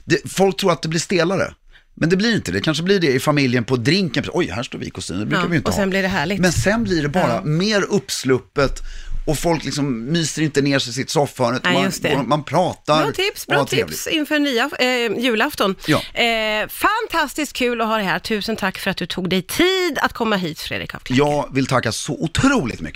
det, 0.05 0.31
folk 0.31 0.57
tror 0.59 0.71
att 0.71 0.81
det 0.81 0.87
blir 0.87 0.99
stelare. 0.99 1.53
Men 1.97 2.09
det 2.09 2.17
blir 2.17 2.35
inte 2.35 2.51
det. 2.51 2.61
kanske 2.61 2.83
blir 2.83 2.99
det 2.99 3.11
i 3.13 3.19
familjen 3.19 3.63
på 3.63 3.75
drinken. 3.75 4.23
Oj, 4.33 4.47
här 4.47 4.63
står 4.63 4.79
vi 4.79 4.85
i 4.85 4.89
kostym, 4.89 5.19
det 5.19 5.25
brukar 5.25 5.43
Ja, 5.43 5.47
vi 5.47 5.55
inte 5.57 5.67
och 5.67 5.73
ha. 5.73 5.81
sen 5.81 5.89
blir 5.89 6.01
det 6.01 6.07
härligt. 6.07 6.39
Men 6.39 6.51
sen 6.53 6.83
blir 6.83 7.01
det 7.01 7.09
bara 7.09 7.33
Ja. 7.33 7.41
mer 7.43 7.81
uppsluppet 7.81 8.79
och 9.25 9.37
folk 9.37 9.63
liksom 9.63 10.05
myser 10.11 10.41
inte 10.41 10.61
ner 10.61 10.79
sig 10.79 10.89
i 10.91 10.93
sitt 10.93 11.09
soffhörn. 11.09 11.55
utan 11.55 11.73
Nej, 11.73 11.81
man, 11.83 11.91
det. 12.01 12.23
man 12.23 12.43
pratar 12.43 13.03
Bra 13.03 13.11
tips, 13.11 13.47
bra 13.47 13.65
tips 13.65 14.07
inför 14.07 14.39
nya 14.39 14.69
eh, 14.79 15.17
julafton. 15.23 15.75
Ja. 15.87 16.21
Eh, 16.21 16.67
fantastiskt 16.67 17.53
kul 17.53 17.81
att 17.81 17.87
ha 17.87 17.95
dig 17.95 18.05
här. 18.05 18.19
Tusen 18.19 18.55
tack 18.55 18.77
för 18.77 18.91
att 18.91 18.97
du 18.97 19.05
tog 19.05 19.29
dig 19.29 19.41
tid 19.41 19.97
att 20.01 20.13
komma 20.13 20.35
hit, 20.35 20.59
Fredrik 20.59 20.95
af 20.95 21.03
Klerk. 21.03 21.19
Jag 21.19 21.53
vill 21.53 21.67
tacka 21.67 21.91
så 21.91 22.13
otroligt 22.13 22.81
mycket. 22.81 22.93